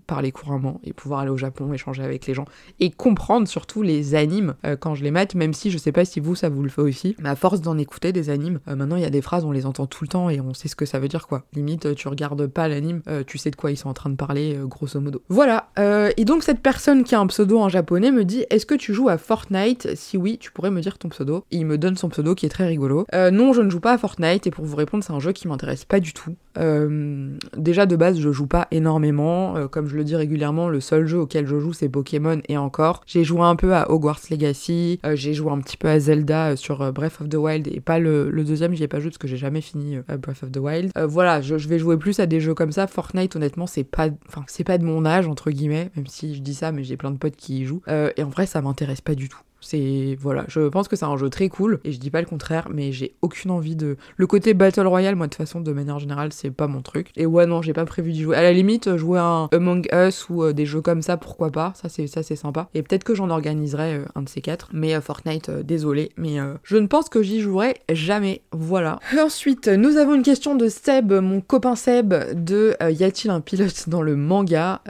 parler 0.06 0.32
couramment 0.32 0.80
et 0.84 0.92
pouvoir 0.92 1.20
aller 1.20 1.30
au 1.30 1.36
Japon, 1.36 1.72
échanger 1.72 2.02
avec 2.02 2.26
les 2.26 2.34
gens 2.34 2.44
et 2.78 2.90
comprendre 2.90 3.48
surtout 3.48 3.82
les 3.82 4.14
animes 4.14 4.54
euh, 4.64 4.76
quand 4.76 4.94
je 4.94 5.04
les 5.04 5.10
mate, 5.10 5.34
même 5.34 5.52
si 5.52 5.70
je 5.70 5.78
sais 5.78 5.92
pas 5.92 6.04
si 6.04 6.20
vous 6.20 6.34
ça 6.34 6.48
vous 6.48 6.62
le 6.62 6.68
fait 6.68 6.82
aussi. 6.82 7.16
Mais 7.20 7.28
à 7.28 7.36
force 7.36 7.60
d'en 7.60 7.78
écouter 7.78 8.12
des 8.12 8.30
animes, 8.30 8.60
maintenant 8.66 8.96
il 8.96 9.02
y 9.02 9.06
a 9.06 9.10
des 9.10 9.22
phrases, 9.22 9.44
on 9.44 9.52
les 9.52 9.66
entend 9.66 9.86
tout 9.86 10.04
le 10.04 10.08
temps 10.08 10.30
et 10.30 10.40
on 10.40 10.54
sait 10.54 10.68
ce 10.68 10.76
que 10.76 10.86
ça 10.86 10.98
veut 10.98 11.08
dire 11.08 11.26
quoi. 11.26 11.44
Limite, 11.54 11.94
tu 11.94 12.08
regardes 12.08 12.46
pas 12.46 12.68
l'anime, 12.68 13.02
tu 13.26 13.38
sais 13.38 13.50
de 13.50 13.56
quoi 13.56 13.70
ils 13.70 13.76
sont 13.76 13.88
en 13.88 13.94
train 13.94 14.10
de 14.10 14.16
parler, 14.16 14.58
grosso 14.64 15.00
modo. 15.00 15.22
Voilà. 15.28 15.70
et 16.16 16.24
donc 16.24 16.42
cette 16.42 16.60
personne 16.60 17.04
qui 17.04 17.14
a 17.14 17.20
un 17.20 17.26
pseudo 17.26 17.58
en 17.58 17.68
japonais 17.68 18.10
me 18.10 18.24
dit 18.24 18.44
Est-ce 18.50 18.66
que 18.66 18.74
tu 18.74 18.94
joues 18.94 18.99
à 19.08 19.18
Fortnite 19.18 19.94
Si 19.94 20.16
oui, 20.16 20.38
tu 20.38 20.50
pourrais 20.52 20.70
me 20.70 20.80
dire 20.80 20.98
ton 20.98 21.08
pseudo. 21.08 21.44
il 21.50 21.66
me 21.66 21.78
donne 21.78 21.96
son 21.96 22.08
pseudo 22.08 22.34
qui 22.34 22.46
est 22.46 22.50
très 22.50 22.66
rigolo. 22.66 23.06
Euh, 23.14 23.30
non, 23.30 23.52
je 23.52 23.62
ne 23.62 23.70
joue 23.70 23.80
pas 23.80 23.92
à 23.92 23.98
Fortnite 23.98 24.46
et 24.46 24.50
pour 24.50 24.64
vous 24.64 24.76
répondre, 24.76 25.04
c'est 25.04 25.12
un 25.12 25.20
jeu 25.20 25.32
qui 25.32 25.48
m'intéresse 25.48 25.84
pas 25.84 26.00
du 26.00 26.12
tout. 26.12 26.34
Euh, 26.58 27.36
déjà 27.56 27.86
de 27.86 27.94
base, 27.96 28.18
je 28.18 28.32
joue 28.32 28.46
pas 28.46 28.66
énormément. 28.70 29.56
Euh, 29.56 29.68
comme 29.68 29.86
je 29.86 29.96
le 29.96 30.04
dis 30.04 30.16
régulièrement, 30.16 30.68
le 30.68 30.80
seul 30.80 31.06
jeu 31.06 31.18
auquel 31.18 31.46
je 31.46 31.58
joue 31.58 31.72
c'est 31.72 31.88
Pokémon 31.88 32.40
et 32.48 32.56
encore. 32.56 33.02
J'ai 33.06 33.24
joué 33.24 33.42
un 33.42 33.56
peu 33.56 33.74
à 33.74 33.90
Hogwarts 33.90 34.20
Legacy, 34.30 35.00
j'ai 35.14 35.34
joué 35.34 35.52
un 35.52 35.58
petit 35.60 35.76
peu 35.76 35.88
à 35.88 35.98
Zelda 35.98 36.56
sur 36.56 36.92
Breath 36.92 37.20
of 37.20 37.28
the 37.28 37.36
Wild 37.36 37.68
et 37.68 37.80
pas 37.80 37.98
le, 37.98 38.30
deuxième, 38.44 38.74
j'y 38.74 38.82
ai 38.82 38.88
pas 38.88 38.98
joué 38.98 39.10
parce 39.10 39.18
que 39.18 39.28
j'ai 39.28 39.36
jamais 39.36 39.60
fini 39.60 39.98
Breath 40.20 40.42
of 40.42 40.50
the 40.50 40.58
Wild. 40.58 40.92
voilà, 41.08 41.40
je, 41.40 41.58
je, 41.58 41.68
vais 41.68 41.78
jouer 41.78 41.96
plus 41.96 42.18
à 42.20 42.26
des 42.26 42.40
jeux 42.40 42.54
comme 42.54 42.72
ça. 42.72 42.86
Fortnite, 42.86 43.36
honnêtement, 43.36 43.66
c'est 43.66 43.84
pas, 43.84 44.08
enfin, 44.28 44.44
c'est 44.48 44.64
pas 44.64 44.78
de 44.78 44.84
mon 44.84 45.04
âge 45.04 45.28
entre 45.28 45.50
guillemets, 45.50 45.90
même 45.96 46.06
si 46.06 46.34
je 46.34 46.40
dis 46.40 46.54
ça, 46.54 46.72
mais 46.72 46.82
j'ai 46.82 46.96
plein 46.96 47.10
de 47.10 47.18
potes 47.18 47.36
qui 47.36 47.60
y 47.60 47.64
jouent. 47.64 47.82
et 47.88 48.22
en 48.22 48.28
vrai, 48.28 48.46
ça 48.46 48.60
m'intéresse 48.60 48.89
pas 49.00 49.14
du 49.14 49.28
tout. 49.28 49.40
C'est 49.60 50.16
voilà, 50.18 50.44
je 50.48 50.68
pense 50.68 50.88
que 50.88 50.96
c'est 50.96 51.04
un 51.04 51.16
jeu 51.16 51.28
très 51.28 51.48
cool 51.48 51.80
et 51.84 51.92
je 51.92 51.98
dis 51.98 52.10
pas 52.10 52.20
le 52.20 52.26
contraire, 52.26 52.68
mais 52.72 52.92
j'ai 52.92 53.14
aucune 53.22 53.50
envie 53.50 53.76
de 53.76 53.96
le 54.16 54.26
côté 54.26 54.54
battle 54.54 54.86
royale 54.86 55.16
moi 55.16 55.26
de 55.26 55.30
toute 55.30 55.38
façon 55.38 55.60
de 55.60 55.72
manière 55.72 55.98
générale 55.98 56.32
c'est 56.32 56.50
pas 56.50 56.66
mon 56.66 56.82
truc. 56.82 57.10
Et 57.16 57.26
ouais 57.26 57.46
non 57.46 57.62
j'ai 57.62 57.72
pas 57.72 57.84
prévu 57.84 58.12
d'y 58.12 58.22
jouer. 58.22 58.36
À 58.36 58.42
la 58.42 58.52
limite 58.52 58.96
jouer 58.96 59.18
à 59.18 59.24
un 59.24 59.48
Among 59.52 59.86
Us 59.92 60.28
ou 60.28 60.44
euh, 60.44 60.52
des 60.52 60.66
jeux 60.66 60.80
comme 60.80 61.02
ça 61.02 61.16
pourquoi 61.16 61.50
pas, 61.50 61.72
ça 61.74 61.88
c'est 61.88 62.06
ça 62.06 62.22
c'est 62.22 62.36
sympa. 62.36 62.68
Et 62.74 62.82
peut-être 62.82 63.04
que 63.04 63.14
j'en 63.14 63.30
organiserai 63.30 63.96
euh, 63.96 64.04
un 64.14 64.22
de 64.22 64.28
ces 64.28 64.40
quatre. 64.40 64.70
Mais 64.72 64.94
euh, 64.94 65.00
Fortnite 65.00 65.50
désolé, 65.50 66.10
mais 66.16 66.38
je 66.62 66.76
ne 66.76 66.86
pense 66.86 67.08
que 67.08 67.22
j'y 67.22 67.40
jouerai 67.40 67.74
jamais. 67.90 68.42
Voilà. 68.52 68.98
Ensuite 69.18 69.68
nous 69.68 69.96
avons 69.96 70.14
une 70.14 70.22
question 70.22 70.54
de 70.54 70.68
Seb, 70.68 71.12
mon 71.12 71.40
copain 71.40 71.76
Seb 71.76 72.14
de 72.32 72.74
y 72.90 73.04
a-t-il 73.04 73.30
un 73.30 73.40
pilote 73.40 73.88
dans 73.88 74.02
le 74.02 74.16
manga, 74.16 74.80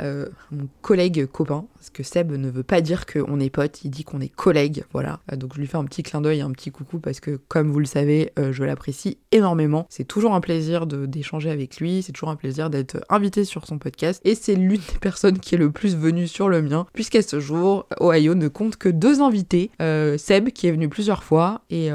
mon 0.50 0.68
collègue 0.82 1.26
copain? 1.26 1.64
Parce 1.74 1.90
que 1.90 2.02
Seb 2.02 2.32
ne 2.32 2.50
veut 2.50 2.62
pas 2.62 2.82
dire 2.82 3.06
qu'on 3.06 3.40
est 3.40 3.48
potes, 3.48 3.84
il 3.84 3.90
dit 3.90 4.04
qu'on 4.04 4.20
est 4.20 4.28
collègues, 4.28 4.59
voilà. 4.92 5.20
Euh, 5.32 5.36
donc 5.36 5.54
je 5.54 5.60
lui 5.60 5.66
fais 5.66 5.76
un 5.76 5.84
petit 5.84 6.02
clin 6.02 6.20
d'œil, 6.20 6.40
un 6.40 6.50
petit 6.50 6.70
coucou, 6.70 6.98
parce 6.98 7.20
que 7.20 7.38
comme 7.48 7.70
vous 7.70 7.78
le 7.78 7.86
savez, 7.86 8.32
euh, 8.38 8.52
je 8.52 8.64
l'apprécie 8.64 9.18
énormément. 9.32 9.86
C'est 9.88 10.04
toujours 10.04 10.34
un 10.34 10.40
plaisir 10.40 10.86
d'échanger 10.86 11.50
avec 11.50 11.78
lui, 11.78 12.02
c'est 12.02 12.12
toujours 12.12 12.30
un 12.30 12.36
plaisir 12.36 12.70
d'être 12.70 12.98
invité 13.08 13.44
sur 13.44 13.66
son 13.66 13.78
podcast, 13.78 14.20
et 14.24 14.34
c'est 14.34 14.54
l'une 14.54 14.80
des 14.80 14.98
personnes 15.00 15.38
qui 15.38 15.54
est 15.54 15.58
le 15.58 15.70
plus 15.70 15.96
venue 15.96 16.28
sur 16.28 16.48
le 16.48 16.62
mien, 16.62 16.86
puisqu'à 16.92 17.22
ce 17.22 17.40
jour, 17.40 17.86
Ohio 18.00 18.34
ne 18.34 18.48
compte 18.48 18.76
que 18.76 18.88
deux 18.88 19.20
invités, 19.20 19.70
euh, 19.80 20.18
Seb 20.18 20.50
qui 20.50 20.66
est 20.66 20.72
venu 20.72 20.88
plusieurs 20.88 21.22
fois, 21.22 21.62
et 21.70 21.90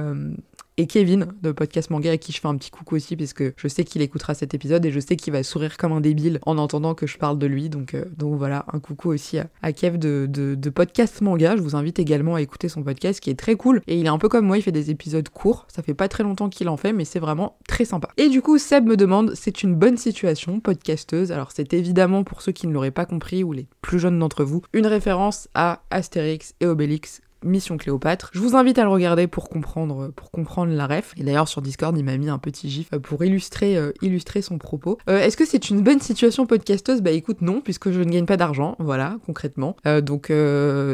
et 0.77 0.87
Kevin 0.87 1.27
de 1.41 1.51
Podcast 1.51 1.89
Manga 1.89 2.11
à 2.11 2.17
qui 2.17 2.31
je 2.31 2.39
fais 2.39 2.47
un 2.47 2.55
petit 2.57 2.69
coucou 2.69 2.95
aussi 2.95 3.15
parce 3.15 3.33
que 3.33 3.53
je 3.55 3.67
sais 3.67 3.83
qu'il 3.83 4.01
écoutera 4.01 4.33
cet 4.33 4.53
épisode 4.53 4.85
et 4.85 4.91
je 4.91 4.99
sais 4.99 5.15
qu'il 5.15 5.31
va 5.33 5.43
sourire 5.43 5.77
comme 5.77 5.93
un 5.93 6.01
débile 6.01 6.39
en 6.45 6.57
entendant 6.57 6.93
que 6.93 7.07
je 7.07 7.17
parle 7.17 7.39
de 7.39 7.47
lui. 7.47 7.69
Donc, 7.69 7.93
euh, 7.93 8.05
voilà, 8.19 8.65
un 8.73 8.79
coucou 8.79 9.09
aussi 9.09 9.37
à, 9.61 9.73
Kev 9.73 9.97
de, 9.97 10.27
de, 10.27 10.69
Podcast 10.69 11.21
Manga. 11.21 11.55
Je 11.55 11.61
vous 11.61 11.75
invite 11.75 11.99
également 11.99 12.35
à 12.35 12.41
écouter 12.41 12.67
son 12.67 12.83
podcast 12.83 13.19
qui 13.19 13.29
est 13.29 13.39
très 13.39 13.55
cool 13.55 13.81
et 13.87 13.97
il 13.97 14.05
est 14.05 14.09
un 14.09 14.17
peu 14.17 14.27
comme 14.27 14.45
moi, 14.45 14.57
il 14.57 14.61
fait 14.61 14.71
des 14.71 14.91
épisodes 14.91 15.27
courts. 15.29 15.65
Ça 15.69 15.81
fait 15.81 15.93
pas 15.93 16.07
très 16.07 16.23
longtemps 16.23 16.49
qu'il 16.49 16.67
en 16.67 16.77
fait, 16.77 16.91
mais 16.91 17.05
c'est 17.05 17.19
vraiment 17.19 17.57
très 17.67 17.85
sympa. 17.85 18.09
Et 18.17 18.29
du 18.29 18.41
coup, 18.41 18.57
Seb 18.57 18.85
me 18.85 18.97
demande, 18.97 19.33
c'est 19.35 19.63
une 19.63 19.75
bonne 19.75 19.97
situation, 19.97 20.59
podcasteuse? 20.59 21.31
Alors 21.31 21.51
c'est 21.53 21.73
évidemment 21.73 22.23
pour 22.23 22.41
ceux 22.41 22.51
qui 22.51 22.67
ne 22.67 22.73
l'auraient 22.73 22.91
pas 22.91 23.05
compris 23.05 23.43
ou 23.43 23.53
les 23.53 23.67
plus 23.81 23.99
jeunes 23.99 24.19
d'entre 24.19 24.43
vous, 24.43 24.61
une 24.73 24.87
référence 24.87 25.47
à 25.53 25.83
Astérix 25.89 26.53
et 26.59 26.65
Obélix 26.65 27.21
Mission 27.43 27.77
Cléopâtre. 27.77 28.31
Je 28.33 28.39
vous 28.39 28.55
invite 28.55 28.77
à 28.79 28.83
le 28.83 28.89
regarder 28.89 29.27
pour 29.27 29.49
comprendre, 29.49 30.11
pour 30.15 30.31
comprendre 30.31 30.73
la 30.73 30.87
ref. 30.87 31.13
Et 31.17 31.23
d'ailleurs 31.23 31.47
sur 31.47 31.61
Discord, 31.61 31.97
il 31.97 32.03
m'a 32.03 32.17
mis 32.17 32.29
un 32.29 32.37
petit 32.37 32.69
gif 32.69 32.89
pour 32.89 33.23
illustrer, 33.23 33.77
illustrer 34.01 34.41
son 34.41 34.57
propos. 34.57 34.97
Est-ce 35.07 35.37
que 35.37 35.45
c'est 35.45 35.69
une 35.69 35.81
bonne 35.81 35.99
situation 35.99 36.45
podcasteuse? 36.45 37.01
Bah 37.01 37.11
écoute 37.11 37.41
non, 37.41 37.61
puisque 37.61 37.91
je 37.91 37.99
ne 37.99 38.11
gagne 38.11 38.25
pas 38.25 38.37
d'argent, 38.37 38.75
voilà, 38.79 39.17
concrètement. 39.25 39.75
donc 40.01 40.31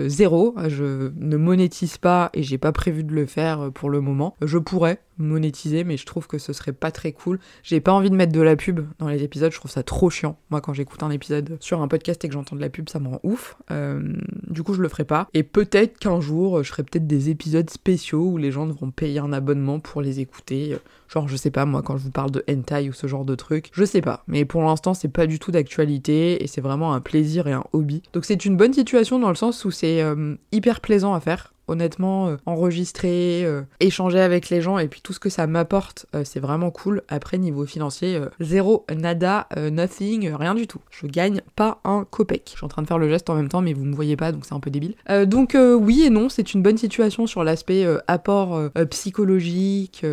zéro, 0.07 0.55
je 0.67 1.11
ne 1.15 1.37
monétise 1.37 1.97
pas 1.97 2.29
et 2.33 2.43
j'ai 2.43 2.57
pas 2.57 2.71
prévu 2.71 3.03
de 3.03 3.13
le 3.13 3.25
faire 3.25 3.71
pour 3.73 3.89
le 3.89 4.01
moment. 4.01 4.35
Je 4.41 4.57
pourrais, 4.57 4.99
monétiser, 5.21 5.83
mais 5.83 5.97
je 5.97 6.05
trouve 6.05 6.27
que 6.27 6.37
ce 6.37 6.53
serait 6.53 6.73
pas 6.73 6.91
très 6.91 7.11
cool. 7.11 7.39
J'ai 7.63 7.79
pas 7.79 7.93
envie 7.93 8.09
de 8.09 8.15
mettre 8.15 8.33
de 8.33 8.41
la 8.41 8.55
pub 8.55 8.81
dans 8.99 9.07
les 9.07 9.23
épisodes, 9.23 9.51
je 9.51 9.57
trouve 9.57 9.71
ça 9.71 9.83
trop 9.83 10.09
chiant. 10.09 10.37
Moi, 10.49 10.61
quand 10.61 10.73
j'écoute 10.73 11.03
un 11.03 11.09
épisode 11.09 11.57
sur 11.59 11.81
un 11.81 11.87
podcast 11.87 12.23
et 12.23 12.27
que 12.27 12.33
j'entends 12.33 12.55
de 12.55 12.61
la 12.61 12.69
pub, 12.69 12.89
ça 12.89 12.99
me 12.99 13.07
rend 13.07 13.19
ouf. 13.23 13.57
Euh, 13.71 14.01
du 14.47 14.63
coup, 14.63 14.73
je 14.73 14.81
le 14.81 14.89
ferai 14.89 15.05
pas. 15.05 15.27
Et 15.33 15.43
peut-être 15.43 15.97
qu'un 15.99 16.19
jour, 16.19 16.63
je 16.63 16.71
ferai 16.71 16.83
peut-être 16.83 17.07
des 17.07 17.29
épisodes 17.29 17.69
spéciaux 17.69 18.23
où 18.31 18.37
les 18.37 18.51
gens 18.51 18.65
devront 18.65 18.91
payer 18.91 19.19
un 19.19 19.33
abonnement 19.33 19.79
pour 19.79 20.01
les 20.01 20.19
écouter. 20.19 20.77
Genre, 21.07 21.27
je 21.27 21.35
sais 21.35 21.51
pas, 21.51 21.65
moi, 21.65 21.81
quand 21.81 21.97
je 21.97 22.03
vous 22.03 22.11
parle 22.11 22.31
de 22.31 22.43
hentai 22.49 22.89
ou 22.89 22.93
ce 22.93 23.07
genre 23.07 23.25
de 23.25 23.35
truc, 23.35 23.69
je 23.73 23.83
sais 23.83 24.01
pas. 24.01 24.23
Mais 24.27 24.45
pour 24.45 24.63
l'instant, 24.63 24.93
c'est 24.93 25.09
pas 25.09 25.27
du 25.27 25.39
tout 25.39 25.51
d'actualité 25.51 26.43
et 26.43 26.47
c'est 26.47 26.61
vraiment 26.61 26.93
un 26.93 27.01
plaisir 27.01 27.47
et 27.47 27.53
un 27.53 27.63
hobby. 27.73 28.01
Donc, 28.13 28.25
c'est 28.25 28.45
une 28.45 28.57
bonne 28.57 28.73
situation 28.73 29.19
dans 29.19 29.29
le 29.29 29.35
sens 29.35 29.65
où 29.65 29.71
c'est 29.71 30.01
euh, 30.01 30.35
hyper 30.51 30.81
plaisant 30.81 31.13
à 31.13 31.19
faire 31.19 31.53
honnêtement, 31.71 32.27
euh, 32.27 32.37
enregistrer, 32.45 33.43
euh, 33.45 33.61
échanger 33.79 34.19
avec 34.19 34.49
les 34.49 34.61
gens 34.61 34.77
et 34.77 34.87
puis 34.87 35.01
tout 35.01 35.13
ce 35.13 35.19
que 35.19 35.29
ça 35.29 35.47
m'apporte, 35.47 36.05
euh, 36.15 36.23
c'est 36.25 36.39
vraiment 36.39 36.69
cool. 36.69 37.01
Après, 37.07 37.37
niveau 37.37 37.65
financier, 37.65 38.19
zéro, 38.39 38.85
nada, 38.95 39.47
nothing, 39.71 40.33
rien 40.33 40.53
du 40.53 40.67
tout. 40.67 40.79
Je 40.91 41.07
gagne 41.07 41.41
pas 41.55 41.79
un 41.83 42.05
copec. 42.09 42.49
Je 42.51 42.57
suis 42.57 42.65
en 42.65 42.67
train 42.67 42.81
de 42.81 42.87
faire 42.87 42.97
le 42.97 43.09
geste 43.09 43.29
en 43.29 43.35
même 43.35 43.47
temps, 43.47 43.61
mais 43.61 43.73
vous 43.73 43.85
me 43.85 43.95
voyez 43.95 44.15
pas, 44.15 44.31
donc 44.31 44.45
c'est 44.45 44.53
un 44.53 44.59
peu 44.59 44.69
débile. 44.69 44.95
donc 45.25 45.55
oui 45.55 46.03
et 46.03 46.09
non, 46.09 46.29
c'est 46.29 46.53
une 46.53 46.61
bonne 46.61 46.77
situation 46.77 47.27
sur 47.27 47.43
l'aspect 47.43 47.85
apport 48.07 48.59
psychologique, 48.89 50.05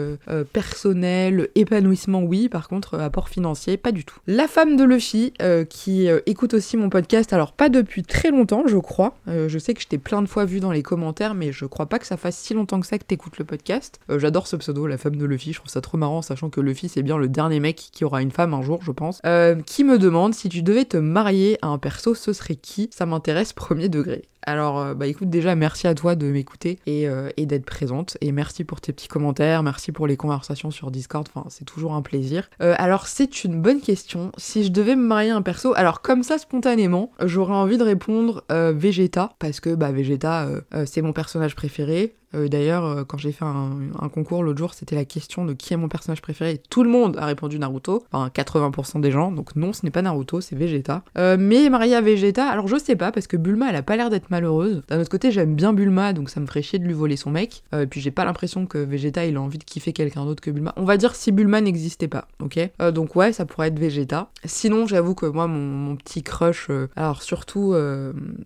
personnel, 0.53 1.49
épanouissement, 1.55 2.23
oui. 2.23 2.49
Par 2.49 2.69
contre, 2.69 2.99
apport 2.99 3.29
financier, 3.29 3.77
pas 3.77 3.93
du 3.93 4.05
tout. 4.05 4.19
La 4.27 4.49
femme 4.49 4.77
de 4.77 4.85
Luffy, 4.85 5.33
qui 5.69 6.09
écoute 6.27 6.55
aussi 6.55 6.77
mon 6.77 6.91
podcast, 6.91 7.33
alors 7.33 7.53
pas 7.53 7.69
depuis 7.69 8.03
très 8.03 8.31
longtemps, 8.31 8.65
je 8.67 8.79
crois. 8.79 9.17
je 9.27 9.59
sais 9.59 9.75
que 9.75 9.83
je 9.83 9.88
t'ai 9.88 9.99
plein 9.99 10.23
de 10.23 10.29
fois 10.29 10.45
vu 10.45 10.61
dans 10.61 10.73
les 10.73 10.83
commentaires, 10.83 11.35
mais 11.35 11.48
je 11.52 11.67
crois 11.67 11.87
pas 11.87 11.99
que 11.99 12.07
ça 12.07 12.17
fasse 12.17 12.37
si 12.37 12.55
longtemps 12.55 12.81
que 12.81 12.87
ça 12.87 12.99
que 12.99 13.05
t'écoutes 13.05 13.38
le 13.38 13.45
podcast. 13.45 14.00
Euh, 14.11 14.19
j'adore 14.19 14.47
ce 14.47 14.57
pseudo, 14.57 14.87
la 14.87 14.99
femme 14.99 15.17
de 15.17 15.25
Luffy, 15.25 15.52
je 15.52 15.59
trouve 15.59 15.71
ça 15.71 15.81
trop 15.81 15.99
marrant, 15.99 16.23
sachant 16.23 16.50
que 16.50 16.61
Luffy 16.61 16.88
c'est 16.88 17.02
bien 17.02 17.19
le 17.19 17.28
dernier 17.28 17.61
mec 17.61 17.76
qui 17.93 18.05
aura 18.05 18.23
une 18.23 18.31
femme 18.31 18.55
un 18.55 18.62
jour, 18.62 18.81
je 18.83 18.93
pense. 18.93 19.21
Euh, 19.26 19.61
qui 19.62 19.85
me 19.85 19.99
demande 19.99 20.35
si 20.35 20.49
tu 20.49 20.62
devais 20.62 20.85
te 20.85 20.97
marier 20.97 21.59
à 21.62 21.69
un 21.69 21.78
perso, 21.78 22.14
ce 22.14 22.33
serait 22.33 22.57
qui? 22.57 22.90
Ça 22.93 23.07
m'intéresse 23.07 23.52
premier 23.52 23.88
degré. 23.88 24.23
Alors, 24.42 24.78
euh, 24.80 24.95
bah 24.95 25.07
écoute, 25.07 25.30
déjà, 25.30 25.54
merci 25.54 25.87
à 25.87 25.95
toi 25.95 26.14
de 26.14 26.26
m'écouter 26.26 26.78
et, 26.87 27.07
et 27.37 27.47
d'être 27.47 27.64
présente. 27.64 28.16
Et 28.21 28.33
merci 28.33 28.64
pour 28.64 28.80
tes 28.80 28.92
petits 28.92 29.09
commentaires, 29.09 29.62
merci 29.62 29.92
pour 29.92 30.07
les 30.07 30.16
conversations 30.16 30.71
sur 30.71 30.90
Discord, 30.90 31.26
enfin, 31.35 31.47
c'est 31.50 31.64
toujours 31.64 31.95
un 31.95 32.02
plaisir. 32.02 32.49
alors, 32.61 33.07
c'est 33.07 33.45
une 33.45 33.61
bonne 33.61 33.80
question. 33.80 34.33
Si 34.37 34.64
je 34.64 34.71
devais 34.71 34.97
me 34.97 35.07
marier 35.07 35.30
un 35.30 35.42
perso, 35.42 35.75
alors 35.76 36.00
comme 36.02 36.23
ça, 36.23 36.38
spontanément, 36.38 37.11
j'aurais 37.23 37.54
envie 37.54 37.78
de 37.78 37.85
répondre 37.85 38.45
Vegeta, 38.49 39.35
parce 39.38 39.61
que 39.61 39.75
bah, 39.75 39.92
Vegeta, 39.92 40.49
c'est 40.87 41.02
mon 41.02 41.12
personnage 41.12 41.54
préféré. 41.54 42.18
Euh, 42.35 42.49
d'ailleurs, 42.49 42.85
euh, 42.85 43.05
quand 43.05 43.19
j'ai 43.19 43.33
fait 43.33 43.45
un, 43.45 44.09
concours 44.13 44.43
l'autre 44.43 44.59
jour, 44.59 44.75
c'était 44.75 44.95
la 44.95 45.05
question 45.05 45.45
de 45.45 45.53
qui 45.53 45.75
est 45.75 45.77
mon 45.77 45.89
personnage 45.89 46.23
préféré. 46.23 46.61
tout 46.71 46.83
le 46.83 46.91
monde 46.91 47.17
a 47.19 47.27
répondu 47.27 47.59
Naruto, 47.59 48.05
enfin 48.13 48.31
80% 48.35 49.01
des 49.01 49.11
gens. 49.11 49.33
Donc 49.33 49.57
non, 49.57 49.73
ce 49.73 49.85
n'est 49.85 49.91
pas 49.91 50.03
Naruto, 50.03 50.41
c'est 50.41 50.57
Vegeta. 50.57 51.03
Euh, 51.17 51.37
mais 51.39 51.69
Maria 51.69 52.01
Vegeta, 52.01 52.47
alors 52.47 52.69
je 52.69 52.77
sais 52.77 52.97
pas 52.97 53.13
parce 53.13 53.27
que 53.27 53.37
Bulma, 53.37 53.71
elle 53.71 53.77
a 53.77 53.83
pas 53.83 53.97
l'air 53.97 54.11
d'être 54.11 54.31
malheureuse. 54.31 54.83
D'un 54.89 55.01
autre 55.01 55.11
côté, 55.11 55.31
j'aime 55.31 55.55
bien 55.55 55.73
Bulma, 55.73 56.13
donc 56.13 56.31
ça 56.31 56.41
me 56.41 56.47
ferait 56.47 56.63
chier 56.63 56.79
de 56.79 56.85
lui 56.85 56.93
voler 56.93 57.17
son 57.17 57.31
mec. 57.31 57.63
et 57.73 57.87
puis 57.87 58.01
j'ai 58.01 58.11
pas 58.11 58.25
l'impression 58.25 58.67
que 58.67 58.79
Vegeta 58.79 59.27
il 59.27 59.37
a 59.37 59.41
envie 59.41 59.59
de 59.59 59.65
kiffer 59.65 59.93
quelqu'un 59.93 60.25
d'autre 60.25 60.41
que 60.41 60.51
Bulma. 60.51 60.73
On 60.77 60.85
va 60.85 60.97
dire 60.97 61.15
si 61.15 61.33
Bulma 61.33 61.61
n'existait 61.61 62.09
pas, 62.09 62.29
ok? 62.41 62.59
Donc 62.93 63.17
ouais, 63.17 63.33
ça 63.33 63.45
pourrait 63.47 63.69
être 63.69 63.79
Vegeta. 63.79 64.31
Sinon, 64.45 64.87
j'avoue 64.87 65.15
que 65.15 65.27
moi, 65.27 65.47
mon, 65.47 65.97
petit 65.97 66.23
crush, 66.23 66.69
alors 66.97 67.23
surtout, 67.23 67.75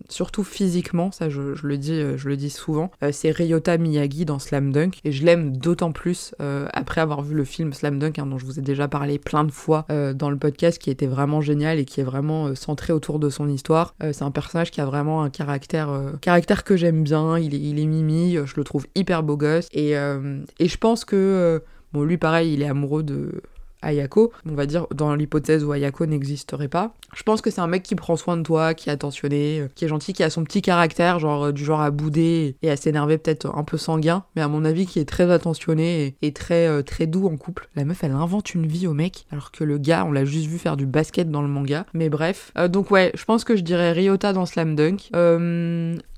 surtout 0.09 0.43
physiquement, 0.43 1.11
ça 1.11 1.29
je, 1.29 1.41
le 1.61 1.77
dis, 1.77 2.01
je 2.15 2.27
le 2.27 2.37
dis 2.37 2.49
souvent, 2.49 2.91
c'est 3.11 3.31
Ryota 3.31 3.72
Miyagi 3.77 4.25
dans 4.25 4.39
Slam 4.39 4.71
Dunk 4.71 4.99
et 5.03 5.11
je 5.11 5.25
l'aime 5.25 5.57
d'autant 5.57 5.91
plus 5.91 6.35
euh, 6.41 6.67
après 6.73 7.01
avoir 7.01 7.21
vu 7.21 7.35
le 7.35 7.43
film 7.43 7.73
Slam 7.73 7.99
Dunk 7.99 8.19
hein, 8.19 8.25
dont 8.25 8.37
je 8.37 8.45
vous 8.45 8.59
ai 8.59 8.61
déjà 8.61 8.87
parlé 8.87 9.19
plein 9.19 9.43
de 9.43 9.51
fois 9.51 9.85
euh, 9.91 10.13
dans 10.13 10.29
le 10.29 10.37
podcast 10.37 10.79
qui 10.79 10.89
était 10.89 11.07
vraiment 11.07 11.41
génial 11.41 11.79
et 11.79 11.85
qui 11.85 12.01
est 12.01 12.03
vraiment 12.03 12.47
euh, 12.47 12.55
centré 12.55 12.93
autour 12.93 13.19
de 13.19 13.29
son 13.29 13.47
histoire. 13.47 13.95
c'est 13.99 14.23
un 14.23 14.31
personnage 14.31 14.71
qui 14.71 14.81
a 14.81 14.85
vraiment 14.85 15.23
un 15.23 15.29
caractère 15.29 15.89
caractère 16.21 16.63
que 16.63 16.75
j'aime 16.75 17.03
bien, 17.03 17.37
il 17.37 17.53
est, 17.53 17.59
il 17.59 17.79
est 17.79 17.85
mimi, 17.85 18.37
je 18.45 18.53
le 18.55 18.63
trouve 18.63 18.85
hyper 18.95 19.23
beau 19.23 19.37
gosse 19.37 19.67
et, 19.73 19.91
et 19.91 20.67
je 20.67 20.77
pense 20.77 21.05
que 21.05 21.61
Bon, 21.93 22.03
lui, 22.03 22.17
pareil, 22.17 22.53
il 22.53 22.63
est 22.63 22.67
amoureux 22.67 23.03
de, 23.03 23.43
Ayako, 23.83 24.31
on 24.49 24.53
va 24.53 24.65
dire 24.65 24.87
dans 24.93 25.15
l'hypothèse 25.15 25.63
où 25.63 25.71
Ayako 25.71 26.05
n'existerait 26.05 26.67
pas. 26.67 26.93
Je 27.13 27.23
pense 27.23 27.41
que 27.41 27.51
c'est 27.51 27.61
un 27.61 27.67
mec 27.67 27.83
qui 27.83 27.95
prend 27.95 28.15
soin 28.15 28.37
de 28.37 28.43
toi, 28.43 28.73
qui 28.73 28.89
est 28.89 28.91
attentionné, 28.91 29.61
euh, 29.61 29.67
qui 29.75 29.85
est 29.85 29.87
gentil, 29.87 30.13
qui 30.13 30.23
a 30.23 30.29
son 30.29 30.43
petit 30.43 30.61
caractère, 30.61 31.19
genre 31.19 31.45
euh, 31.45 31.51
du 31.51 31.63
genre 31.63 31.81
à 31.81 31.91
bouder 31.91 32.55
et 32.61 32.69
à 32.69 32.75
s'énerver 32.75 33.17
peut-être 33.17 33.53
un 33.55 33.63
peu 33.63 33.77
sanguin, 33.77 34.23
mais 34.35 34.41
à 34.41 34.47
mon 34.47 34.65
avis 34.65 34.85
qui 34.85 34.99
est 34.99 35.05
très 35.05 35.31
attentionné 35.31 36.15
et, 36.21 36.33
très 36.33 36.67
euh, 36.67 36.81
très 36.81 37.05
doux 37.05 37.27
en 37.27 37.37
couple. 37.37 37.69
La 37.75 37.85
meuf 37.85 38.03
elle 38.03 38.11
invente 38.11 38.53
une 38.53 38.65
vie 38.65 38.87
au 38.87 38.93
mec, 38.93 39.25
alors 39.31 39.51
que 39.51 39.63
le 39.63 39.77
gars 39.77 40.05
on 40.05 40.11
l'a 40.11 40.25
juste 40.25 40.47
vu 40.47 40.57
faire 40.57 40.77
du 40.77 40.85
basket 40.85 41.29
dans 41.29 41.41
le 41.41 41.47
manga. 41.47 41.85
Mais 41.93 42.09
bref, 42.09 42.51
donc 42.69 42.91
ouais, 42.91 43.11
je 43.13 43.25
pense 43.25 43.43
que 43.43 43.55
je 43.55 43.61
dirais 43.61 43.91
Ryota 43.91 44.33
dans 44.33 44.45
Slam 44.45 44.75
Dunk. 44.75 45.09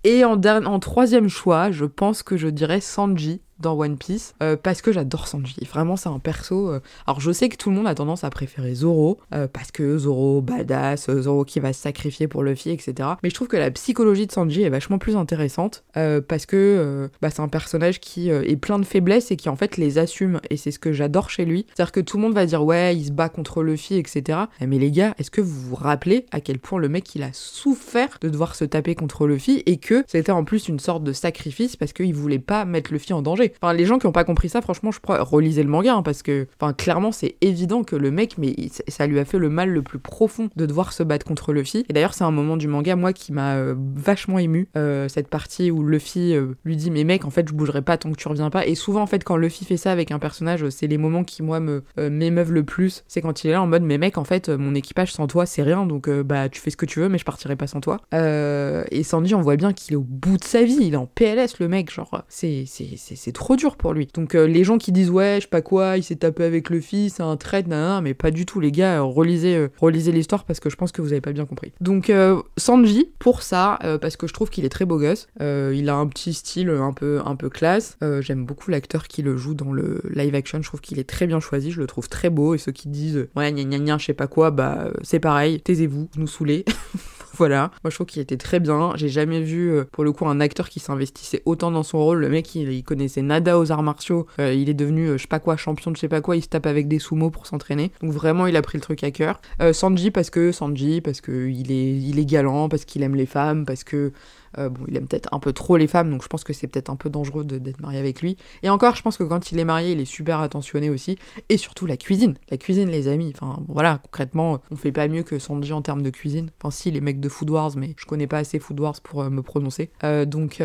et 0.03 0.23
en, 0.23 0.41
en 0.41 0.79
troisième 0.79 1.29
choix, 1.29 1.71
je 1.71 1.85
pense 1.85 2.23
que 2.23 2.37
je 2.37 2.47
dirais 2.47 2.81
Sanji 2.81 3.41
dans 3.59 3.77
One 3.77 3.97
Piece 3.97 4.33
euh, 4.43 4.55
parce 4.61 4.81
que 4.81 4.91
j'adore 4.91 5.27
Sanji. 5.27 5.55
Vraiment, 5.69 5.95
c'est 5.95 6.09
un 6.09 6.19
perso. 6.19 6.69
Euh, 6.69 6.79
alors, 7.07 7.19
je 7.19 7.31
sais 7.31 7.49
que 7.49 7.55
tout 7.55 7.69
le 7.69 7.75
monde 7.75 7.87
a 7.87 7.95
tendance 7.95 8.23
à 8.23 8.29
préférer 8.29 8.73
Zoro 8.73 9.17
euh, 9.33 9.47
parce 9.51 9.71
que 9.71 9.97
Zoro 9.97 10.41
badass, 10.41 11.09
Zoro 11.21 11.45
qui 11.45 11.59
va 11.59 11.73
se 11.73 11.81
sacrifier 11.81 12.27
pour 12.27 12.43
Luffy, 12.43 12.71
etc. 12.71 13.09
Mais 13.23 13.29
je 13.29 13.35
trouve 13.35 13.47
que 13.47 13.57
la 13.57 13.71
psychologie 13.71 14.27
de 14.27 14.31
Sanji 14.31 14.63
est 14.63 14.69
vachement 14.69 14.97
plus 14.97 15.15
intéressante 15.15 15.83
parce 15.93 16.45
que 16.45 17.09
bah, 17.21 17.29
c'est 17.29 17.41
un 17.41 17.47
personnage 17.47 17.99
qui 17.99 18.29
est 18.29 18.57
plein 18.57 18.79
de 18.79 18.85
faiblesses 18.85 19.31
et 19.31 19.37
qui 19.37 19.49
en 19.49 19.55
fait 19.55 19.77
les 19.77 19.97
assume. 19.97 20.39
Et 20.49 20.57
c'est 20.57 20.71
ce 20.71 20.79
que 20.79 20.91
j'adore 20.91 21.29
chez 21.29 21.45
lui. 21.45 21.65
C'est-à-dire 21.73 21.91
que 21.91 21.99
tout 21.99 22.17
le 22.17 22.23
monde 22.23 22.33
va 22.33 22.45
dire 22.45 22.63
ouais, 22.63 22.95
il 22.95 23.05
se 23.05 23.11
bat 23.11 23.29
contre 23.29 23.63
Luffy, 23.63 23.95
etc. 23.95 24.39
Eh, 24.61 24.67
mais 24.67 24.77
les 24.77 24.91
gars, 24.91 25.15
est-ce 25.17 25.31
que 25.31 25.41
vous 25.41 25.69
vous 25.69 25.75
rappelez 25.75 26.25
à 26.31 26.41
quel 26.41 26.59
point 26.59 26.79
le 26.79 26.89
mec 26.89 27.13
il 27.15 27.23
a 27.23 27.29
souffert 27.33 28.17
de 28.21 28.29
devoir 28.29 28.55
se 28.55 28.65
taper 28.65 28.95
contre 28.95 29.27
Luffy 29.27 29.63
et 29.65 29.77
que 29.77 30.03
c'était 30.07 30.31
en 30.31 30.43
plus 30.43 30.67
une 30.67 30.79
sorte 30.79 31.03
de 31.03 31.13
sacrifice 31.13 31.75
parce 31.75 31.93
qu'il 31.93 32.13
voulait 32.13 32.39
pas 32.39 32.65
mettre 32.65 32.91
Luffy 32.91 33.13
en 33.13 33.21
danger? 33.21 33.44
Enfin, 33.61 33.73
les 33.73 33.85
gens 33.85 33.97
qui 33.97 34.07
ont 34.07 34.11
pas 34.11 34.23
compris 34.23 34.49
ça, 34.49 34.61
franchement, 34.61 34.91
je 34.91 34.99
crois, 34.99 35.21
relisez 35.21 35.63
le 35.63 35.69
manga, 35.69 35.95
hein, 35.95 36.03
parce 36.03 36.23
que, 36.23 36.47
enfin, 36.59 36.73
clairement, 36.73 37.11
c'est 37.11 37.35
évident 37.41 37.83
que 37.83 37.95
le 37.95 38.11
mec, 38.11 38.37
mais 38.37 38.55
ça 38.87 39.07
lui 39.07 39.19
a 39.19 39.25
fait 39.25 39.39
le 39.39 39.49
mal 39.49 39.69
le 39.69 39.81
plus 39.81 39.99
profond 39.99 40.49
de 40.55 40.65
devoir 40.65 40.93
se 40.93 41.03
battre 41.03 41.25
contre 41.25 41.53
Luffy. 41.53 41.85
Et 41.89 41.93
d'ailleurs, 41.93 42.13
c'est 42.13 42.23
un 42.23 42.31
moment 42.31 42.57
du 42.57 42.67
manga, 42.67 42.95
moi, 42.95 43.13
qui 43.13 43.33
m'a 43.33 43.55
euh, 43.55 43.75
vachement 43.95 44.39
ému, 44.39 44.69
euh, 44.77 45.07
cette 45.07 45.27
partie 45.27 45.71
où 45.71 45.83
Luffy 45.83 46.35
euh, 46.35 46.55
lui 46.63 46.75
dit, 46.75 46.91
mais 46.91 47.03
mec, 47.03 47.25
en 47.25 47.29
fait, 47.29 47.47
je 47.47 47.53
bougerai 47.53 47.81
pas 47.81 47.97
tant 47.97 48.11
que 48.11 48.17
tu 48.17 48.27
reviens 48.27 48.49
pas. 48.49 48.65
Et 48.65 48.75
souvent, 48.75 49.01
en 49.01 49.07
fait, 49.07 49.23
quand 49.23 49.37
Luffy 49.37 49.65
fait 49.65 49.77
ça 49.77 49.91
avec 49.91 50.11
un 50.11 50.19
personnage, 50.19 50.69
c'est 50.69 50.87
les 50.87 50.97
moments 50.97 51.23
qui, 51.23 51.43
moi, 51.43 51.59
me 51.59 51.83
m'émeuvent 51.97 52.51
le 52.51 52.63
plus. 52.63 53.03
C'est 53.07 53.21
quand 53.21 53.43
il 53.43 53.49
est 53.49 53.53
là 53.53 53.61
en 53.61 53.67
mode, 53.67 53.83
mais 53.83 53.97
mec, 53.97 54.17
en 54.17 54.23
fait, 54.23 54.49
mon 54.49 54.75
équipage 54.75 55.13
sans 55.13 55.27
toi, 55.27 55.45
c'est 55.45 55.63
rien, 55.63 55.85
donc 55.85 56.09
bah, 56.09 56.49
tu 56.49 56.61
fais 56.61 56.69
ce 56.69 56.77
que 56.77 56.85
tu 56.85 56.99
veux, 56.99 57.09
mais 57.09 57.17
je 57.17 57.25
partirai 57.25 57.55
pas 57.55 57.67
sans 57.67 57.81
toi. 57.81 58.01
et 58.13 59.03
Sandy, 59.03 59.35
on 59.35 59.41
voit 59.41 59.55
bien 59.55 59.73
qu'il 59.73 59.93
est 59.93 59.97
au 59.97 60.05
bout 60.07 60.37
de 60.37 60.43
sa 60.43 60.63
vie, 60.63 60.77
il 60.81 60.93
est 60.93 60.97
en 60.97 61.05
PLS, 61.07 61.59
le 61.59 61.67
mec, 61.67 61.91
genre, 61.91 62.23
c'est 62.27 63.31
trop 63.35 63.55
dur 63.55 63.75
pour 63.75 63.93
lui. 63.93 64.07
Donc 64.13 64.33
euh, 64.33 64.47
les 64.47 64.63
gens 64.63 64.79
qui 64.79 64.91
disent 64.91 65.11
ouais, 65.11 65.35
je 65.35 65.41
sais 65.41 65.47
pas 65.47 65.61
quoi, 65.61 65.97
il 65.97 66.03
s'est 66.03 66.15
tapé 66.15 66.43
avec 66.43 66.69
le 66.71 66.79
fils, 66.79 67.15
c'est 67.15 67.23
un 67.23 67.37
trait, 67.37 67.63
nan, 67.63 68.01
mais 68.03 68.15
pas 68.15 68.31
du 68.31 68.45
tout 68.45 68.59
les 68.59 68.71
gars, 68.71 68.99
euh, 68.99 69.03
relisez, 69.03 69.55
euh, 69.55 69.67
relisez 69.79 70.11
l'histoire 70.11 70.45
parce 70.45 70.59
que 70.59 70.69
je 70.69 70.75
pense 70.75 70.91
que 70.91 71.01
vous 71.01 71.11
avez 71.11 71.21
pas 71.21 71.33
bien 71.33 71.45
compris. 71.45 71.73
Donc 71.81 72.11
Sanji, 72.57 73.09
pour 73.19 73.43
ça, 73.43 73.77
parce 74.01 74.15
que 74.15 74.27
je 74.27 74.33
trouve 74.33 74.49
qu'il 74.49 74.65
est 74.65 74.69
très 74.69 74.85
beau 74.85 74.97
gosse, 74.97 75.27
il 75.39 75.89
a 75.89 75.95
un 75.95 76.07
petit 76.07 76.33
style 76.33 76.69
un 76.69 76.93
peu, 76.93 77.21
un 77.25 77.35
peu 77.35 77.49
classe, 77.49 77.97
j'aime 78.21 78.45
beaucoup 78.45 78.71
l'acteur 78.71 79.07
qui 79.07 79.21
le 79.21 79.35
joue 79.35 79.53
dans 79.53 79.73
le 79.73 80.01
live 80.09 80.33
action, 80.33 80.61
je 80.61 80.67
trouve 80.67 80.81
qu'il 80.81 80.99
est 80.99 81.09
très 81.09 81.27
bien 81.27 81.39
choisi, 81.39 81.71
je 81.71 81.81
le 81.81 81.87
trouve 81.87 82.07
très 82.07 82.29
beau, 82.29 82.55
et 82.55 82.57
ceux 82.57 82.71
qui 82.71 82.87
disent 82.87 83.27
ouais, 83.35 83.51
gna 83.51 83.63
gna 83.63 83.79
gna, 83.79 83.97
je 83.97 84.05
sais 84.05 84.13
pas 84.13 84.27
quoi, 84.27 84.51
bah 84.51 84.89
c'est 85.03 85.19
pareil, 85.19 85.59
taisez-vous, 85.59 86.09
nous 86.15 86.27
saoulez. 86.27 86.63
Voilà, 87.37 87.71
moi 87.83 87.89
je 87.89 87.95
trouve 87.95 88.07
qu'il 88.07 88.21
était 88.21 88.37
très 88.37 88.61
bien. 88.61 88.93
J'ai 88.95 89.09
jamais 89.09 89.41
vu 89.41 89.69
euh, 89.69 89.83
pour 89.91 90.05
le 90.05 90.13
coup 90.13 90.25
un 90.25 90.39
acteur 90.39 90.69
qui 90.69 90.79
s'investissait 90.79 91.41
autant 91.45 91.69
dans 91.69 91.83
son 91.83 91.99
rôle. 91.99 92.19
Le 92.19 92.29
mec 92.29 92.55
il, 92.55 92.83
connaissait 92.83 93.21
nada 93.21 93.59
aux 93.59 93.73
arts 93.73 93.83
martiaux. 93.83 94.25
Euh, 94.39 94.53
il 94.53 94.69
est 94.69 94.73
devenu 94.73 95.07
euh, 95.07 95.17
je 95.17 95.23
sais 95.23 95.27
pas 95.27 95.39
quoi 95.39 95.57
champion 95.57 95.91
de 95.91 95.97
je 95.97 96.01
sais 96.01 96.07
pas 96.07 96.21
quoi. 96.21 96.37
Il 96.37 96.43
se 96.43 96.47
tape 96.47 96.65
avec 96.65 96.87
des 96.87 96.99
sumo 96.99 97.29
pour 97.29 97.45
s'entraîner. 97.45 97.91
Donc 98.01 98.11
vraiment 98.11 98.47
il 98.47 98.55
a 98.55 98.61
pris 98.61 98.77
le 98.77 98.81
truc 98.81 99.03
à 99.03 99.11
cœur. 99.11 99.41
Sanji 99.73 100.11
parce 100.11 100.29
que 100.29 100.53
Sanji 100.53 101.01
parce 101.01 101.19
que 101.19 101.49
il 101.49 101.71
est 101.71 101.91
il 101.97 102.19
est 102.19 102.25
galant 102.25 102.69
parce 102.69 102.85
qu'il 102.85 103.03
aime 103.03 103.15
les 103.15 103.25
femmes 103.25 103.65
parce 103.65 103.83
que 103.83 104.13
bon, 104.57 104.85
il 104.87 104.97
aime 104.97 105.07
peut-être 105.07 105.29
un 105.31 105.39
peu 105.39 105.53
trop 105.53 105.77
les 105.77 105.87
femmes, 105.87 106.09
donc 106.09 106.23
je 106.23 106.27
pense 106.27 106.43
que 106.43 106.53
c'est 106.53 106.67
peut-être 106.67 106.89
un 106.89 106.95
peu 106.95 107.09
dangereux 107.09 107.43
d'être 107.43 107.79
marié 107.79 107.99
avec 107.99 108.21
lui. 108.21 108.37
Et 108.63 108.69
encore, 108.69 108.95
je 108.95 109.01
pense 109.01 109.17
que 109.17 109.23
quand 109.23 109.51
il 109.51 109.59
est 109.59 109.65
marié, 109.65 109.91
il 109.91 109.99
est 109.99 110.05
super 110.05 110.39
attentionné 110.39 110.89
aussi. 110.89 111.17
Et 111.49 111.57
surtout 111.57 111.85
la 111.85 111.97
cuisine. 111.97 112.35
La 112.49 112.57
cuisine, 112.57 112.89
les 112.89 113.07
amis. 113.07 113.33
Enfin, 113.35 113.61
voilà, 113.67 113.99
concrètement, 114.03 114.59
on 114.71 114.75
fait 114.75 114.91
pas 114.91 115.07
mieux 115.07 115.23
que 115.23 115.39
Sanji 115.39 115.73
en 115.73 115.81
termes 115.81 116.01
de 116.01 116.09
cuisine. 116.09 116.49
Enfin, 116.59 116.71
si, 116.71 116.91
les 116.91 117.01
mecs 117.01 117.19
de 117.19 117.29
Food 117.29 117.49
Wars, 117.49 117.71
mais 117.75 117.95
je 117.97 118.05
connais 118.05 118.27
pas 118.27 118.39
assez 118.39 118.59
Food 118.59 118.79
Wars 118.79 118.99
pour 119.01 119.23
me 119.29 119.41
prononcer. 119.41 119.91
donc, 120.25 120.61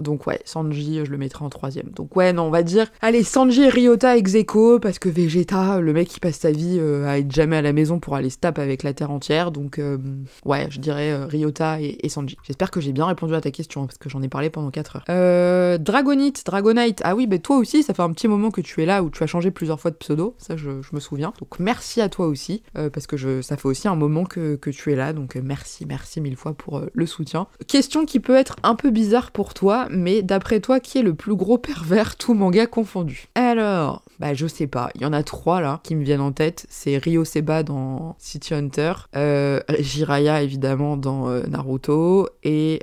donc 0.00 0.26
ouais, 0.26 0.40
Sanji, 0.44 1.04
je 1.04 1.10
le 1.10 1.18
mettrai 1.18 1.44
en 1.44 1.50
troisième. 1.50 1.90
Donc 1.90 2.16
ouais, 2.16 2.32
non, 2.32 2.44
on 2.44 2.50
va 2.50 2.62
dire, 2.62 2.90
allez, 3.00 3.22
Sanji 3.22 3.68
Ryota 3.68 4.16
ex 4.16 4.36
parce 4.80 4.98
que 4.98 5.08
Vegeta, 5.08 5.80
le 5.80 5.92
mec, 5.92 6.08
qui 6.08 6.20
passe 6.20 6.38
sa 6.38 6.50
vie 6.50 6.80
à 7.06 7.18
être 7.18 7.32
jamais 7.32 7.56
à 7.56 7.62
la 7.62 7.72
maison 7.72 7.98
pour 7.98 8.14
aller 8.14 8.30
se 8.30 8.38
taper 8.38 8.62
avec 8.62 8.82
la 8.82 8.92
terre 8.94 9.10
entière. 9.10 9.50
Donc 9.50 9.80
ouais, 10.44 10.66
je 10.70 10.80
dirais 10.80 11.24
Ryota 11.24 11.80
et, 11.80 11.98
et 12.02 12.08
Sanji. 12.08 12.36
J'espère 12.42 12.70
que 12.70 12.80
j'ai 12.80 12.87
bien 12.92 13.06
répondu 13.06 13.34
à 13.34 13.40
ta 13.40 13.50
question, 13.50 13.86
parce 13.86 13.98
que 13.98 14.08
j'en 14.08 14.22
ai 14.22 14.28
parlé 14.28 14.50
pendant 14.50 14.70
4 14.70 14.96
heures. 14.96 15.04
Euh, 15.08 15.78
Dragonite, 15.78 16.44
Dragonite, 16.44 17.00
ah 17.04 17.14
oui, 17.14 17.26
bah 17.26 17.38
toi 17.38 17.56
aussi, 17.56 17.82
ça 17.82 17.94
fait 17.94 18.02
un 18.02 18.12
petit 18.12 18.28
moment 18.28 18.50
que 18.50 18.60
tu 18.60 18.82
es 18.82 18.86
là, 18.86 19.02
où 19.02 19.10
tu 19.10 19.22
as 19.22 19.26
changé 19.26 19.50
plusieurs 19.50 19.80
fois 19.80 19.90
de 19.90 19.96
pseudo, 19.96 20.34
ça 20.38 20.56
je, 20.56 20.70
me 20.92 21.00
souviens. 21.00 21.32
Donc 21.38 21.58
merci 21.58 22.00
à 22.00 22.08
toi 22.08 22.26
aussi, 22.26 22.62
euh, 22.76 22.90
parce 22.90 23.06
que 23.06 23.16
je, 23.16 23.42
ça 23.42 23.56
fait 23.56 23.68
aussi 23.68 23.88
un 23.88 23.96
moment 23.96 24.24
que, 24.24 24.56
que 24.56 24.70
tu 24.70 24.92
es 24.92 24.96
là, 24.96 25.12
donc 25.12 25.36
euh, 25.36 25.40
merci, 25.42 25.86
merci 25.86 26.20
mille 26.20 26.36
fois 26.36 26.54
pour 26.54 26.82
le 26.92 27.06
soutien. 27.06 27.46
Question 27.66 28.04
qui 28.04 28.20
peut 28.20 28.36
être 28.36 28.56
un 28.62 28.74
peu 28.74 28.90
bizarre 28.90 29.30
pour 29.30 29.54
toi, 29.54 29.88
mais 29.90 30.22
d'après 30.22 30.60
toi, 30.60 30.80
qui 30.80 30.98
est 30.98 31.02
le 31.02 31.14
plus 31.14 31.36
gros 31.36 31.58
pervers, 31.58 32.16
tout 32.16 32.34
manga 32.34 32.66
confondu? 32.66 33.28
Alors, 33.34 34.02
bah 34.18 34.34
je 34.34 34.46
sais 34.46 34.66
pas, 34.66 34.90
il 34.94 35.02
y 35.02 35.04
en 35.04 35.12
a 35.12 35.22
trois 35.22 35.60
là 35.60 35.80
qui 35.82 35.94
me 35.94 36.04
viennent 36.04 36.20
en 36.20 36.32
tête, 36.32 36.66
c'est 36.68 36.98
Ryo 36.98 37.24
Seba 37.24 37.62
dans 37.62 38.16
City 38.18 38.54
Hunter, 38.54 38.92
Jiraya 39.78 40.42
évidemment 40.42 40.96
dans 40.96 41.28
Naruto, 41.48 42.28
et... 42.42 42.80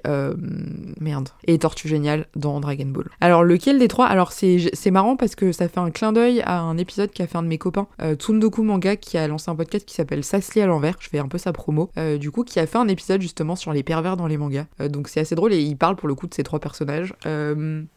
merde. 0.99 1.29
Et 1.45 1.57
Tortue 1.59 1.87
Géniale 1.87 2.27
dans 2.35 2.59
Dragon 2.59 2.85
Ball. 2.87 3.09
Alors 3.21 3.43
lequel 3.43 3.79
des 3.79 3.87
trois 3.87 4.07
Alors 4.07 4.31
c'est 4.31 4.91
marrant 4.91 5.15
parce 5.15 5.35
que 5.35 5.51
ça 5.51 5.67
fait 5.67 5.79
un 5.79 5.91
clin 5.91 6.13
d'œil 6.13 6.41
à 6.41 6.59
un 6.59 6.77
épisode 6.77 7.11
qu'a 7.11 7.27
fait 7.27 7.37
un 7.37 7.43
de 7.43 7.47
mes 7.47 7.57
copains, 7.57 7.87
euh, 8.01 8.15
Tsundoku 8.15 8.63
Manga, 8.63 8.95
qui 8.95 9.17
a 9.17 9.27
lancé 9.27 9.49
un 9.49 9.55
podcast 9.55 9.85
qui 9.85 9.95
s'appelle 9.95 10.23
Sasli 10.23 10.61
à 10.61 10.65
l'envers, 10.65 10.95
je 10.99 11.09
fais 11.09 11.19
un 11.19 11.27
peu 11.27 11.37
sa 11.37 11.53
promo, 11.53 11.89
euh, 11.97 12.17
du 12.17 12.31
coup 12.31 12.43
qui 12.43 12.59
a 12.59 12.67
fait 12.67 12.77
un 12.77 12.87
épisode 12.87 13.21
justement 13.21 13.55
sur 13.55 13.73
les 13.73 13.83
pervers 13.83 14.17
dans 14.17 14.27
les 14.27 14.37
mangas. 14.37 14.65
Euh, 14.79 14.89
donc 14.89 15.07
c'est 15.07 15.19
assez 15.19 15.35
drôle 15.35 15.53
et 15.53 15.61
il 15.61 15.77
parle 15.77 15.95
pour 15.95 16.07
le 16.07 16.15
coup 16.15 16.27
de 16.27 16.33
ces 16.33 16.43
trois 16.43 16.59
personnages. 16.59 17.13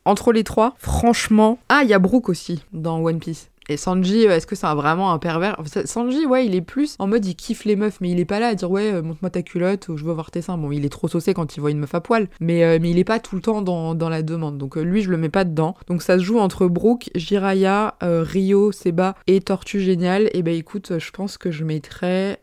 entre 0.05 0.33
les 0.33 0.45
trois, 0.45 0.75
franchement... 0.79 1.59
Ah, 1.69 1.81
il 1.83 1.91
y 1.91 1.95
a 1.95 1.99
Brooke 1.99 2.29
aussi 2.29 2.63
dans 2.73 3.03
One 3.03 3.19
Piece. 3.19 3.28
Et 3.69 3.77
Sanji, 3.77 4.27
euh, 4.27 4.37
est-ce 4.37 4.47
que 4.47 4.57
c'est 4.57 4.67
vraiment 4.75 5.13
un 5.13 5.19
pervers? 5.19 5.61
Sanji, 5.85 6.27
ouais, 6.27 6.47
il 6.47 6.55
est 6.55 6.63
plus 6.63 6.97
en 6.99 7.07
mode 7.07 7.25
il 7.27 7.35
kiffe 7.35 7.65
les 7.65 7.77
meufs, 7.77 8.01
mais 8.01 8.11
il 8.11 8.19
est 8.19 8.25
pas 8.25 8.41
là 8.41 8.49
à 8.49 8.55
dire 8.55 8.71
ouais, 8.71 8.95
euh, 8.95 9.03
montre-moi 9.03 9.31
ta 9.31 9.43
culotte 9.43 9.89
ou 9.89 9.97
je 9.97 10.05
veux 10.05 10.13
voir 10.13 10.31
tes 10.31 10.41
seins. 10.41 10.57
Bon, 10.57 10.73
il 10.73 10.85
est 10.85 10.91
trop 10.91 11.09
saucé 11.09 11.35
quand 11.35 11.57
il 11.57 11.61
voit 11.61 11.71
une 11.71 11.81
meuf 11.81 11.95
à 11.95 12.01
poil, 12.01 12.29
mais, 12.41 12.65
euh, 12.65 12.79
mais 12.81 12.91
il 12.91 12.99
est 12.99 13.05
pas 13.05 13.19
tout 13.19 13.37
le 13.37 13.43
temps 13.43 13.61
dans, 13.61 13.95
dans 13.95 14.09
la 14.09 14.23
demande. 14.23 14.57
Donc 14.57 14.77
lui, 14.77 15.03
je 15.03 15.11
le 15.11 15.19
mets 15.19 15.29
pas 15.29 15.45
dedans. 15.45 15.77
Donc 15.87 16.03
ça 16.03 16.19
se 16.19 16.25
joue 16.25 16.39
entre 16.39 16.67
Brooke, 16.67 17.11
Jiraya, 17.15 17.97
Rio, 18.01 18.73
Seba 18.73 19.15
et 19.27 19.41
Tortue 19.41 19.81
Génial. 19.81 20.31
Et 20.33 20.43
ben 20.43 20.55
écoute, 20.55 20.99
je 20.99 21.11
pense 21.11 21.37
que 21.37 21.51
je 21.51 21.65
mettrais 21.65 22.41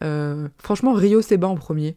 franchement 0.59 0.93
Rio, 0.93 1.21
Seba 1.21 1.47
en 1.47 1.55
premier. 1.55 1.95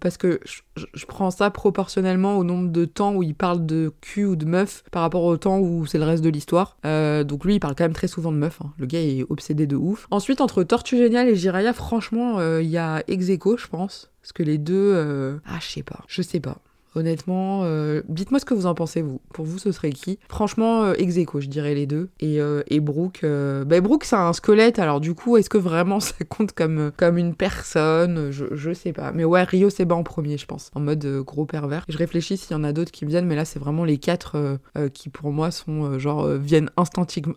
parce 0.00 0.16
que 0.16 0.40
je, 0.44 0.60
je, 0.78 1.06
prends 1.06 1.30
ça 1.30 1.50
proportionnellement 1.50 2.36
au 2.38 2.44
nombre 2.44 2.70
de 2.70 2.84
temps 2.84 3.14
où 3.14 3.22
il 3.22 3.34
parle 3.34 3.66
de 3.66 3.92
cul 4.00 4.24
ou 4.24 4.36
de 4.36 4.44
meuf 4.44 4.84
par 4.90 5.02
rapport 5.02 5.24
au 5.24 5.36
temps 5.36 5.58
où 5.58 5.86
c'est 5.86 5.98
le 5.98 6.04
reste 6.04 6.24
de 6.24 6.28
l'histoire. 6.28 6.76
donc 6.84 7.44
lui, 7.44 7.54
il 7.54 7.60
parle 7.60 7.74
quand 7.74 7.84
même 7.84 7.92
très 7.92 8.08
souvent 8.08 8.32
de 8.32 8.36
meuf 8.36 8.48
Hein. 8.60 8.72
Le 8.78 8.86
gars 8.86 9.00
est 9.00 9.24
obsédé 9.28 9.66
de 9.66 9.76
ouf. 9.76 10.06
Ensuite, 10.10 10.40
entre 10.40 10.62
Tortue 10.62 10.96
Géniale 10.96 11.28
et 11.28 11.36
Jiraya, 11.36 11.72
franchement, 11.72 12.38
euh, 12.38 12.62
il 12.62 12.68
y 12.68 12.78
a 12.78 13.02
Execo, 13.08 13.56
je 13.56 13.66
pense. 13.66 14.10
Parce 14.22 14.32
que 14.32 14.42
les 14.42 14.58
deux. 14.58 14.92
Euh, 14.94 15.38
ah, 15.46 15.58
je 15.60 15.66
sais 15.66 15.82
pas. 15.82 16.04
Je 16.08 16.22
sais 16.22 16.40
pas. 16.40 16.58
Honnêtement, 16.94 17.60
euh, 17.64 18.02
dites-moi 18.08 18.40
ce 18.40 18.44
que 18.44 18.54
vous 18.54 18.66
en 18.66 18.74
pensez, 18.74 19.02
vous. 19.02 19.20
Pour 19.32 19.44
vous, 19.44 19.58
ce 19.58 19.72
serait 19.72 19.90
qui? 19.90 20.18
Franchement, 20.28 20.84
euh, 20.84 20.94
je 20.98 21.46
dirais 21.46 21.74
les 21.74 21.86
deux. 21.86 22.08
Et, 22.20 22.40
euh, 22.40 22.62
et 22.68 22.80
Brooke, 22.80 23.20
euh, 23.24 23.64
bah, 23.64 23.80
Brooke, 23.80 24.04
c'est 24.04 24.16
un 24.16 24.32
squelette, 24.32 24.78
alors 24.78 25.00
du 25.00 25.14
coup, 25.14 25.36
est-ce 25.36 25.50
que 25.50 25.58
vraiment 25.58 26.00
ça 26.00 26.14
compte 26.28 26.52
comme, 26.52 26.90
comme 26.96 27.18
une 27.18 27.34
personne? 27.34 28.30
Je, 28.30 28.46
je 28.52 28.72
sais 28.72 28.92
pas. 28.92 29.12
Mais 29.12 29.24
ouais, 29.24 29.42
Rio 29.42 29.70
Seba 29.70 29.94
en 29.94 30.02
premier, 30.02 30.38
je 30.38 30.46
pense. 30.46 30.70
En 30.74 30.80
mode 30.80 31.04
gros 31.24 31.44
pervers. 31.44 31.84
Je 31.88 31.98
réfléchis 31.98 32.36
s'il 32.36 32.52
y 32.52 32.54
en 32.54 32.64
a 32.64 32.72
d'autres 32.72 32.92
qui 32.92 33.04
viennent, 33.04 33.26
mais 33.26 33.36
là, 33.36 33.44
c'est 33.44 33.58
vraiment 33.58 33.84
les 33.84 33.98
quatre 33.98 34.58
qui, 34.94 35.08
pour 35.08 35.32
moi, 35.32 35.50
sont 35.50 35.98
genre, 35.98 36.26
viennent 36.28 36.70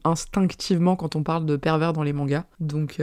instinctivement 0.04 0.96
quand 0.96 1.16
on 1.16 1.24
parle 1.24 1.46
de 1.46 1.56
pervers 1.56 1.94
dans 1.94 2.04
les 2.04 2.14
mangas. 2.14 2.46
Donc, 2.60 3.02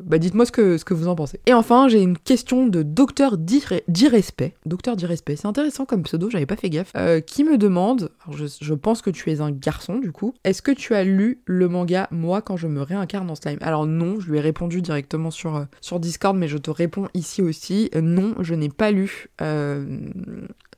bah, 0.00 0.18
dites-moi 0.18 0.46
ce 0.46 0.52
que, 0.52 0.78
ce 0.78 0.84
que 0.84 0.94
vous 0.94 1.08
en 1.08 1.14
pensez. 1.14 1.40
Et 1.46 1.54
enfin, 1.54 1.88
j'ai 1.88 2.02
une 2.02 2.18
question 2.18 2.66
de 2.66 2.82
docteur 2.82 3.36
d'irrespect. 3.38 4.54
Docteur 4.66 4.96
d'irrespect, 4.96 5.36
c'est 5.36 5.46
intéressant 5.46 5.59
comme 5.86 6.02
pseudo, 6.02 6.30
j'avais 6.30 6.46
pas 6.46 6.56
fait 6.56 6.70
gaffe, 6.70 6.92
euh, 6.96 7.20
qui 7.20 7.44
me 7.44 7.58
demande, 7.58 8.10
je, 8.30 8.74
pense 8.74 9.02
que 9.02 9.10
tu 9.10 9.30
es 9.30 9.40
un 9.40 9.50
garçon 9.50 9.98
du 9.98 10.12
coup, 10.12 10.34
est-ce 10.44 10.62
que 10.62 10.70
tu 10.70 10.94
as 10.94 11.04
lu 11.04 11.40
le 11.44 11.68
manga 11.68 12.08
Moi 12.10 12.42
quand 12.42 12.56
je 12.56 12.66
me 12.66 12.82
réincarne 12.82 13.30
en 13.30 13.34
slime? 13.34 13.58
Alors 13.60 13.86
non, 13.86 14.20
je 14.20 14.30
lui 14.30 14.38
ai 14.38 14.40
répondu 14.40 14.82
directement 14.82 15.30
sur, 15.30 15.56
euh, 15.56 15.98
Discord, 15.98 16.36
mais 16.36 16.48
je 16.48 16.56
te 16.56 16.70
réponds 16.70 17.08
ici 17.14 17.42
aussi, 17.42 17.90
euh, 17.94 18.00
non, 18.00 18.34
je 18.40 18.54
n'ai 18.54 18.68
pas 18.68 18.90
lu 18.90 19.28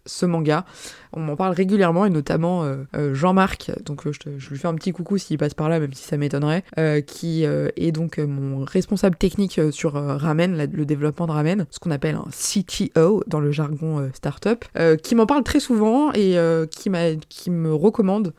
ce 0.07 0.27
manga. 0.27 0.65
On 1.13 1.21
m'en 1.21 1.37
parle 1.37 1.55
régulièrement 1.55 2.07
et 2.07 2.11
notamment 2.11 2.65
euh, 2.65 2.77
euh, 2.97 3.15
Jean-Marc, 3.15 3.71
donc 3.85 4.07
euh, 4.07 4.13
je, 4.13 4.49
lui 4.49 4.59
fais 4.59 4.69
un 4.69 4.75
petit 4.75 4.93
coucou 4.93 5.19
s'il 5.19 5.37
passe 5.39 5.55
par 5.55 5.69
là, 5.69 5.79
même 5.79 5.93
si 5.93 6.05
ça 6.05 6.17
m'étonnerait, 6.17 6.65
qui 7.07 7.45
est 7.45 7.93
donc 7.93 8.19
mon 8.19 8.65
responsable 8.65 9.17
technique 9.17 9.61
sur 9.71 9.93
Ramen, 9.93 10.69
le 10.73 10.85
développement 10.87 11.27
de 11.27 11.33
Ramen, 11.33 11.67
ce 11.71 11.79
qu'on 11.79 11.91
appelle 11.91 12.17
un 12.17 12.29
CTO 12.31 13.23
dans 13.27 13.41
le 13.41 13.51
jargon 13.53 14.11
startup, 14.15 14.65
qui 15.03 15.15
m'en 15.15 15.27
parle 15.27 15.43
très 15.43 15.61
souvent 15.61 16.13
et 16.13 16.37
qui, 16.71 16.91
qui 17.29 17.51
me 17.51 17.75
recommande 17.75 18.33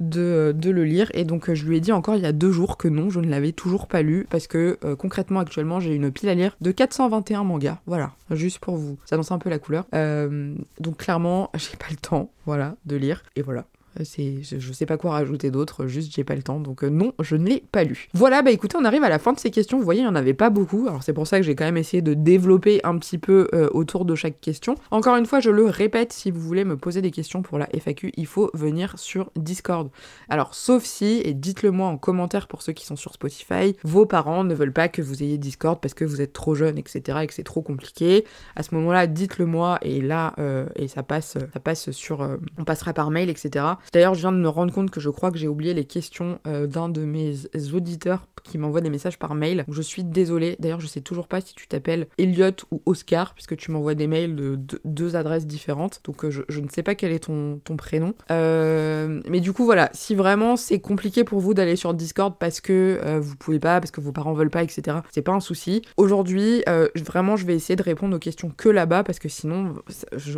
de, 0.00 0.54
de, 0.56 0.70
le 0.70 0.84
lire. 0.84 1.10
Et 1.14 1.24
donc 1.24 1.52
je 1.52 1.64
lui 1.64 1.76
ai 1.76 1.80
dit 1.80 1.92
encore 1.92 2.16
il 2.16 2.22
y 2.22 2.26
a 2.26 2.32
deux 2.32 2.52
jours 2.52 2.76
que 2.76 2.88
non, 2.88 3.10
je 3.10 3.20
ne 3.20 3.28
l'avais 3.28 3.52
toujours 3.52 3.86
pas 3.86 4.02
lu 4.02 4.26
parce 4.28 4.46
que 4.46 4.78
concrètement 4.98 5.40
actuellement 5.40 5.80
j'ai 5.80 5.94
une 5.94 6.10
pile 6.10 6.28
à 6.28 6.34
lire 6.34 6.56
de 6.60 6.70
421 6.70 7.44
mangas. 7.44 7.78
Voilà, 7.86 8.12
juste 8.30 8.58
pour 8.58 8.76
vous. 8.76 8.98
Ça 9.04 9.16
annonce 9.16 9.32
un 9.32 9.38
peu 9.38 9.50
la 9.50 9.58
couleur. 9.58 9.86
donc 9.92 10.96
clairement, 10.98 11.50
j'ai 11.54 11.76
pas 11.76 11.90
le 11.90 11.96
temps, 11.96 12.30
voilà, 12.44 12.76
de 12.84 12.96
lire. 12.96 13.22
Et 13.36 13.42
voilà, 13.42 13.66
c'est, 14.04 14.42
je, 14.42 14.72
sais 14.72 14.86
pas 14.86 14.96
quoi 14.96 15.12
rajouter 15.12 15.50
d'autre, 15.50 15.86
juste 15.86 16.12
j'ai 16.14 16.24
pas 16.24 16.34
le 16.34 16.42
temps, 16.42 16.60
donc 16.60 16.84
euh, 16.84 16.88
non, 16.88 17.12
je 17.20 17.36
ne 17.36 17.46
l'ai 17.46 17.62
pas 17.72 17.84
lu. 17.84 18.08
Voilà, 18.14 18.42
bah 18.42 18.50
écoutez, 18.50 18.76
on 18.76 18.84
arrive 18.84 19.04
à 19.04 19.08
la 19.08 19.18
fin 19.18 19.32
de 19.32 19.38
ces 19.38 19.50
questions. 19.50 19.78
Vous 19.78 19.84
voyez, 19.84 20.02
il 20.02 20.04
y 20.04 20.08
en 20.08 20.14
avait 20.14 20.34
pas 20.34 20.50
beaucoup, 20.50 20.86
alors 20.88 21.02
c'est 21.02 21.12
pour 21.12 21.26
ça 21.26 21.38
que 21.38 21.44
j'ai 21.44 21.54
quand 21.54 21.64
même 21.64 21.76
essayé 21.76 22.02
de 22.02 22.14
développer 22.14 22.80
un 22.84 22.98
petit 22.98 23.18
peu 23.18 23.48
euh, 23.54 23.68
autour 23.72 24.04
de 24.04 24.14
chaque 24.14 24.40
question. 24.40 24.74
Encore 24.90 25.16
une 25.16 25.26
fois, 25.26 25.40
je 25.40 25.50
le 25.50 25.66
répète, 25.66 26.12
si 26.12 26.30
vous 26.30 26.40
voulez 26.40 26.64
me 26.64 26.76
poser 26.76 27.02
des 27.02 27.10
questions 27.10 27.42
pour 27.42 27.58
la 27.58 27.68
FAQ, 27.72 28.12
il 28.16 28.26
faut 28.26 28.50
venir 28.54 28.98
sur 28.98 29.30
Discord. 29.36 29.90
Alors, 30.28 30.54
sauf 30.54 30.84
si, 30.84 31.20
et 31.24 31.34
dites-le 31.34 31.70
moi 31.70 31.88
en 31.88 31.98
commentaire 31.98 32.48
pour 32.48 32.62
ceux 32.62 32.72
qui 32.72 32.84
sont 32.84 32.96
sur 32.96 33.14
Spotify, 33.14 33.76
vos 33.84 34.06
parents 34.06 34.44
ne 34.44 34.54
veulent 34.54 34.72
pas 34.72 34.88
que 34.88 35.02
vous 35.02 35.22
ayez 35.22 35.38
Discord 35.38 35.80
parce 35.80 35.94
que 35.94 36.04
vous 36.04 36.20
êtes 36.20 36.32
trop 36.32 36.54
jeune, 36.54 36.78
etc., 36.78 37.18
et 37.22 37.26
que 37.26 37.34
c'est 37.34 37.42
trop 37.42 37.62
compliqué. 37.62 38.24
À 38.56 38.62
ce 38.62 38.74
moment-là, 38.74 39.06
dites-le 39.06 39.46
moi, 39.46 39.78
et 39.82 40.00
là, 40.00 40.34
euh, 40.38 40.66
et 40.76 40.88
ça 40.88 41.02
passe, 41.02 41.38
ça 41.52 41.60
passe 41.60 41.90
sur, 41.90 42.28
on 42.58 42.64
passera 42.64 42.92
par 42.92 43.10
mail, 43.10 43.30
etc. 43.30 43.64
D'ailleurs, 43.92 44.14
je 44.14 44.20
viens 44.20 44.32
de 44.32 44.38
me 44.38 44.48
rendre 44.48 44.72
compte 44.72 44.90
que 44.90 45.00
je 45.00 45.10
crois 45.10 45.30
que 45.30 45.38
j'ai 45.38 45.48
oublié 45.48 45.74
les 45.74 45.84
questions 45.84 46.38
euh, 46.46 46.66
d'un 46.66 46.88
de 46.88 47.04
mes 47.04 47.34
auditeurs 47.72 48.26
qui 48.44 48.58
m'envoie 48.58 48.80
des 48.80 48.90
messages 48.90 49.18
par 49.18 49.34
mail. 49.34 49.64
Je 49.68 49.82
suis 49.82 50.04
désolée. 50.04 50.56
D'ailleurs, 50.60 50.80
je 50.80 50.86
sais 50.86 51.00
toujours 51.00 51.26
pas 51.26 51.40
si 51.40 51.54
tu 51.54 51.66
t'appelles 51.66 52.06
Elliot 52.18 52.52
ou 52.70 52.80
Oscar, 52.86 53.34
puisque 53.34 53.56
tu 53.56 53.70
m'envoies 53.70 53.94
des 53.94 54.06
mails 54.06 54.36
de, 54.36 54.58
deux 54.84 55.16
adresses 55.16 55.46
différentes. 55.46 56.00
Donc, 56.04 56.24
euh, 56.24 56.30
je, 56.30 56.60
ne 56.60 56.68
sais 56.68 56.82
pas 56.82 56.94
quel 56.94 57.12
est 57.12 57.24
ton, 57.24 57.60
prénom. 57.76 58.14
Euh, 58.30 59.20
mais 59.28 59.40
du 59.40 59.52
coup, 59.52 59.64
voilà. 59.64 59.90
Si 59.92 60.14
vraiment 60.14 60.56
c'est 60.56 60.80
compliqué 60.80 61.24
pour 61.24 61.40
vous 61.40 61.54
d'aller 61.54 61.76
sur 61.76 61.92
Discord 61.92 62.34
parce 62.38 62.60
que 62.60 63.18
vous 63.18 63.36
pouvez 63.36 63.58
pas, 63.58 63.80
parce 63.80 63.90
que 63.90 64.00
vos 64.00 64.12
parents 64.12 64.32
veulent 64.32 64.50
pas, 64.50 64.62
etc., 64.62 64.98
c'est 65.10 65.22
pas 65.22 65.32
un 65.32 65.40
souci. 65.40 65.82
Aujourd'hui, 65.96 66.62
vraiment, 67.04 67.36
je 67.36 67.46
vais 67.46 67.54
essayer 67.54 67.76
de 67.76 67.82
répondre 67.82 68.16
aux 68.16 68.20
questions 68.20 68.50
que 68.56 68.68
là-bas 68.68 69.04
parce 69.04 69.18
que 69.18 69.28
sinon, 69.28 69.74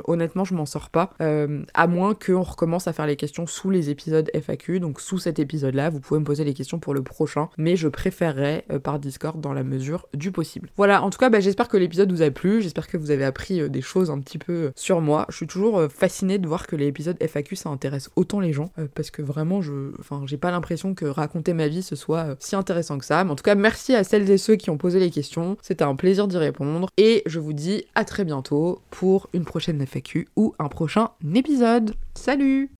honnêtement, 0.07 0.45
je 0.45 0.55
m'en 0.55 0.67
sors 0.67 0.91
pas. 0.91 1.15
à 1.21 1.87
moins 1.87 2.15
qu'on 2.15 2.43
recommence 2.43 2.89
à 2.89 2.93
faire 2.93 3.07
les 3.07 3.17
questions 3.17 3.38
sous 3.47 3.71
les 3.71 3.91
épisodes 3.91 4.31
FAQ. 4.35 4.81
Donc 4.81 5.01
sous 5.01 5.19
cet 5.19 5.39
épisode-là, 5.39 5.91
vous 5.91 6.01
pouvez 6.01 6.21
me 6.21 6.25
poser 6.25 6.45
les 6.45 6.55
questions 6.55 6.79
pour 6.79 6.95
le 6.95 7.03
prochain, 7.03 7.49
mais 7.57 7.77
je 7.77 7.89
préférerais 7.89 8.65
euh, 8.71 8.79
par 8.79 8.99
Discord 8.99 9.41
dans 9.41 9.53
la 9.53 9.63
mesure 9.63 10.07
du 10.15 10.33
possible. 10.33 10.71
Voilà, 10.77 11.03
en 11.03 11.11
tout 11.11 11.19
cas, 11.19 11.31
bah, 11.31 11.41
j'espère 11.41 11.69
que 11.69 11.77
l'épisode 11.77 12.11
vous 12.11 12.23
a 12.23 12.31
plu, 12.31 12.63
j'espère 12.63 12.87
que 12.87 12.97
vous 12.97 13.11
avez 13.11 13.25
appris 13.25 13.61
euh, 13.61 13.69
des 13.69 13.83
choses 13.83 14.11
un 14.11 14.19
petit 14.21 14.39
peu 14.39 14.53
euh, 14.53 14.71
sur 14.77 15.01
moi. 15.01 15.27
Je 15.29 15.37
suis 15.37 15.47
toujours 15.47 15.83
fascinée 15.91 16.39
de 16.39 16.47
voir 16.47 16.67
que 16.67 16.77
les 16.77 16.87
épisodes 16.87 17.17
FAQ, 17.21 17.57
ça 17.57 17.69
intéresse 17.69 18.11
autant 18.17 18.41
les 18.41 18.53
gens, 18.53 18.71
parce 18.95 19.11
que 19.11 19.23
vraiment, 19.23 19.61
je, 19.63 19.93
enfin, 19.99 20.23
j'ai 20.27 20.37
pas 20.37 20.51
l'impression 20.51 20.95
que 20.95 21.05
raconter 21.05 21.53
ma 21.53 21.69
vie 21.69 21.83
ce 21.83 21.97
soit 21.97 22.37
si 22.39 22.57
intéressant 22.57 22.99
que 22.99 23.05
ça. 23.05 23.23
Mais 23.25 23.31
en 23.31 23.37
tout 23.37 23.43
cas, 23.43 23.55
merci 23.55 23.95
à 23.95 24.05
celles 24.05 24.31
et 24.31 24.39
ceux 24.39 24.57
qui 24.57 24.71
ont 24.71 24.79
posé 24.79 25.01
les 25.01 25.11
questions. 25.11 25.57
C'était 25.63 25.85
un 25.85 25.97
plaisir 25.97 26.29
d'y 26.29 26.39
répondre. 26.39 26.89
Et 26.97 27.23
je 27.27 27.39
vous 27.39 27.53
dis 27.53 27.85
à 27.95 28.05
très 28.05 28.25
bientôt 28.25 28.81
pour 28.91 29.29
une 29.33 29.45
prochaine 29.45 29.81
FAQ 29.81 30.29
ou 30.37 30.55
un 30.59 30.69
prochain 30.69 31.11
épisode. 31.35 31.95
Salut 32.15 32.71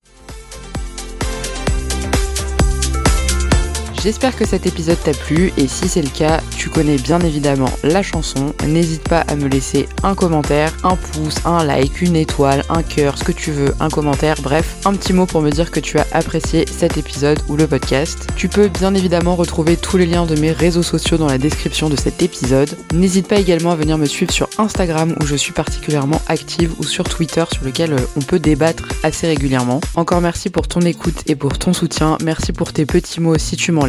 J'espère 4.01 4.37
que 4.37 4.47
cet 4.47 4.65
épisode 4.65 4.97
t'a 5.03 5.11
plu 5.11 5.51
et 5.57 5.67
si 5.67 5.89
c'est 5.89 6.01
le 6.01 6.09
cas, 6.09 6.39
tu 6.57 6.69
connais 6.69 6.95
bien 6.95 7.19
évidemment 7.19 7.69
la 7.83 8.01
chanson. 8.01 8.53
N'hésite 8.65 9.03
pas 9.03 9.19
à 9.27 9.35
me 9.35 9.49
laisser 9.49 9.89
un 10.03 10.15
commentaire, 10.15 10.73
un 10.83 10.95
pouce, 10.95 11.35
un 11.43 11.65
like, 11.65 12.01
une 12.01 12.15
étoile, 12.15 12.63
un 12.69 12.81
cœur, 12.81 13.17
ce 13.17 13.25
que 13.25 13.33
tu 13.33 13.51
veux, 13.51 13.75
un 13.81 13.89
commentaire, 13.89 14.37
bref, 14.41 14.77
un 14.85 14.93
petit 14.93 15.11
mot 15.11 15.25
pour 15.25 15.41
me 15.41 15.51
dire 15.51 15.69
que 15.69 15.81
tu 15.81 15.99
as 15.99 16.07
apprécié 16.13 16.65
cet 16.65 16.95
épisode 16.95 17.39
ou 17.49 17.57
le 17.57 17.67
podcast. 17.67 18.25
Tu 18.37 18.47
peux 18.47 18.69
bien 18.69 18.95
évidemment 18.95 19.35
retrouver 19.35 19.75
tous 19.75 19.97
les 19.97 20.05
liens 20.05 20.25
de 20.25 20.39
mes 20.39 20.53
réseaux 20.53 20.83
sociaux 20.83 21.17
dans 21.17 21.27
la 21.27 21.37
description 21.37 21.89
de 21.89 21.97
cet 21.97 22.21
épisode. 22.23 22.69
N'hésite 22.93 23.27
pas 23.27 23.37
également 23.37 23.71
à 23.71 23.75
venir 23.75 23.97
me 23.97 24.05
suivre 24.05 24.31
sur 24.31 24.47
Instagram 24.57 25.13
où 25.19 25.25
je 25.25 25.35
suis 25.35 25.51
particulièrement 25.51 26.21
active 26.27 26.71
ou 26.79 26.83
sur 26.83 27.03
Twitter 27.03 27.43
sur 27.51 27.65
lequel 27.65 27.91
euh, 27.91 27.99
on 28.15 28.21
peut 28.21 28.39
débattre 28.39 28.83
assez 29.03 29.27
régulièrement. 29.27 29.81
Encore 29.95 30.21
merci 30.21 30.49
pour 30.49 30.69
ton 30.69 30.79
écoute 30.81 31.23
et 31.27 31.35
pour 31.35 31.57
ton 31.59 31.73
soutien. 31.73 32.17
Merci 32.23 32.53
pour 32.53 32.71
tes 32.71 32.85
petits 32.85 33.19
mots 33.19 33.37
si 33.37 33.57
tu 33.57 33.73
m'en 33.73 33.88